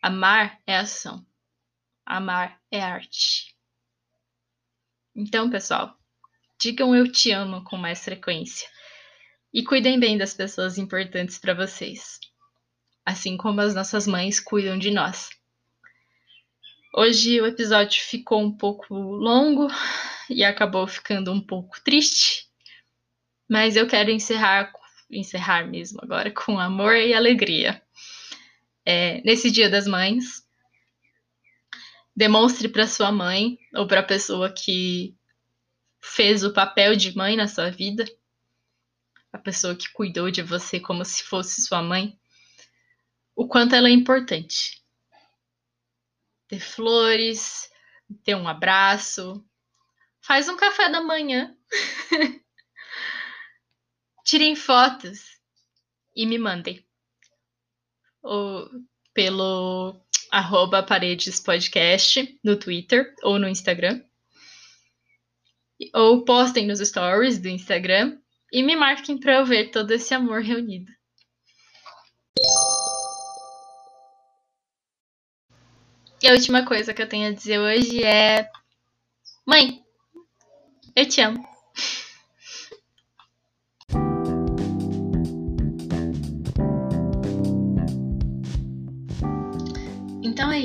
Amar 0.01 0.59
é 0.65 0.75
ação. 0.75 1.23
Amar 2.03 2.59
é 2.71 2.81
arte. 2.81 3.55
Então, 5.15 5.51
pessoal, 5.51 5.95
digam 6.59 6.95
eu 6.95 7.11
te 7.11 7.29
amo 7.29 7.63
com 7.63 7.77
mais 7.77 8.03
frequência. 8.03 8.67
E 9.53 9.63
cuidem 9.63 9.99
bem 9.99 10.17
das 10.17 10.33
pessoas 10.33 10.79
importantes 10.79 11.37
para 11.37 11.53
vocês, 11.53 12.19
assim 13.05 13.37
como 13.37 13.61
as 13.61 13.75
nossas 13.75 14.07
mães 14.07 14.39
cuidam 14.39 14.79
de 14.79 14.89
nós. 14.89 15.29
Hoje 16.91 17.39
o 17.39 17.45
episódio 17.45 18.01
ficou 18.01 18.41
um 18.41 18.51
pouco 18.51 18.95
longo 18.95 19.67
e 20.27 20.43
acabou 20.43 20.87
ficando 20.87 21.31
um 21.31 21.39
pouco 21.39 21.79
triste, 21.83 22.46
mas 23.49 23.75
eu 23.75 23.87
quero 23.87 24.09
encerrar, 24.09 24.71
encerrar 25.09 25.67
mesmo 25.67 25.99
agora 26.01 26.31
com 26.31 26.59
amor 26.59 26.95
e 26.95 27.13
alegria. 27.13 27.81
É, 28.85 29.21
nesse 29.21 29.51
Dia 29.51 29.69
das 29.69 29.87
Mães, 29.87 30.43
demonstre 32.15 32.69
para 32.69 32.87
sua 32.87 33.11
mãe 33.11 33.57
ou 33.73 33.87
para 33.87 33.99
a 33.99 34.03
pessoa 34.03 34.51
que 34.51 35.15
fez 36.01 36.43
o 36.43 36.53
papel 36.53 36.95
de 36.95 37.15
mãe 37.15 37.35
na 37.35 37.47
sua 37.47 37.69
vida 37.69 38.05
a 39.37 39.37
pessoa 39.37 39.75
que 39.75 39.91
cuidou 39.91 40.31
de 40.31 40.41
você 40.41 40.79
como 40.79 41.03
se 41.05 41.23
fosse 41.23 41.61
sua 41.61 41.81
mãe, 41.81 42.19
o 43.35 43.47
quanto 43.47 43.75
ela 43.75 43.87
é 43.87 43.91
importante. 43.91 44.83
Ter 46.47 46.59
flores, 46.59 47.69
ter 48.23 48.35
um 48.35 48.47
abraço, 48.47 49.45
faz 50.21 50.49
um 50.49 50.57
café 50.57 50.89
da 50.89 51.01
manhã, 51.01 51.55
tirem 54.27 54.57
fotos 54.57 55.39
e 56.13 56.25
me 56.25 56.37
mandem. 56.37 56.85
Ou 58.21 58.69
pelo 59.13 60.05
arroba 60.29 60.83
paredes 60.83 61.39
podcast 61.39 62.37
no 62.43 62.59
Twitter 62.59 63.15
ou 63.23 63.39
no 63.39 63.47
Instagram. 63.47 64.03
Ou 65.93 66.25
postem 66.25 66.67
nos 66.67 66.79
stories 66.79 67.39
do 67.39 67.47
Instagram 67.47 68.19
e 68.51 68.61
me 68.61 68.75
marquem 68.75 69.17
para 69.17 69.35
eu 69.35 69.45
ver 69.45 69.71
todo 69.71 69.91
esse 69.91 70.13
amor 70.13 70.41
reunido. 70.41 70.91
E 76.21 76.27
a 76.27 76.33
última 76.33 76.65
coisa 76.65 76.93
que 76.93 77.01
eu 77.01 77.07
tenho 77.07 77.29
a 77.29 77.33
dizer 77.33 77.59
hoje 77.59 78.03
é: 78.03 78.49
Mãe, 79.45 79.81
eu 80.95 81.07
te 81.07 81.21
amo. 81.21 81.56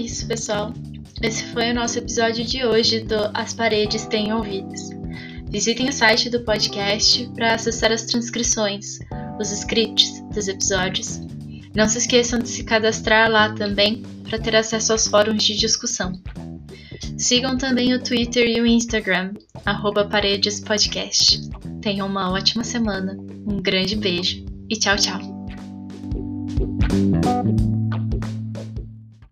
Isso, 0.05 0.27
pessoal. 0.27 0.73
Esse 1.23 1.45
foi 1.47 1.71
o 1.71 1.75
nosso 1.75 1.99
episódio 1.99 2.45
de 2.45 2.65
hoje 2.65 3.01
do 3.01 3.31
As 3.33 3.55
Paredes 3.55 4.07
Têm 4.07 4.33
Ouvidos. 4.33 4.91
Visitem 5.49 5.89
o 5.89 5.93
site 5.93 6.29
do 6.29 6.41
podcast 6.41 7.31
para 7.35 7.55
acessar 7.55 7.93
as 7.93 8.03
transcrições, 8.03 8.99
os 9.39 9.53
scripts 9.53 10.21
dos 10.35 10.49
episódios. 10.49 11.21
Não 11.75 11.89
se 11.89 11.99
esqueçam 11.99 12.39
de 12.39 12.49
se 12.49 12.65
cadastrar 12.65 13.31
lá 13.31 13.53
também 13.55 14.03
para 14.29 14.39
ter 14.39 14.57
acesso 14.57 14.93
aos 14.93 15.07
fóruns 15.07 15.45
de 15.45 15.57
discussão. 15.57 16.13
Sigam 17.17 17.57
também 17.57 17.95
o 17.95 18.03
Twitter 18.03 18.47
e 18.49 18.61
o 18.61 18.67
Instagram, 18.67 19.35
paredespodcast. 20.11 21.49
Tenham 21.81 22.09
uma 22.09 22.31
ótima 22.31 22.65
semana, 22.65 23.17
um 23.47 23.61
grande 23.61 23.95
beijo 23.95 24.45
e 24.69 24.77
tchau, 24.77 24.97
tchau! 24.97 25.21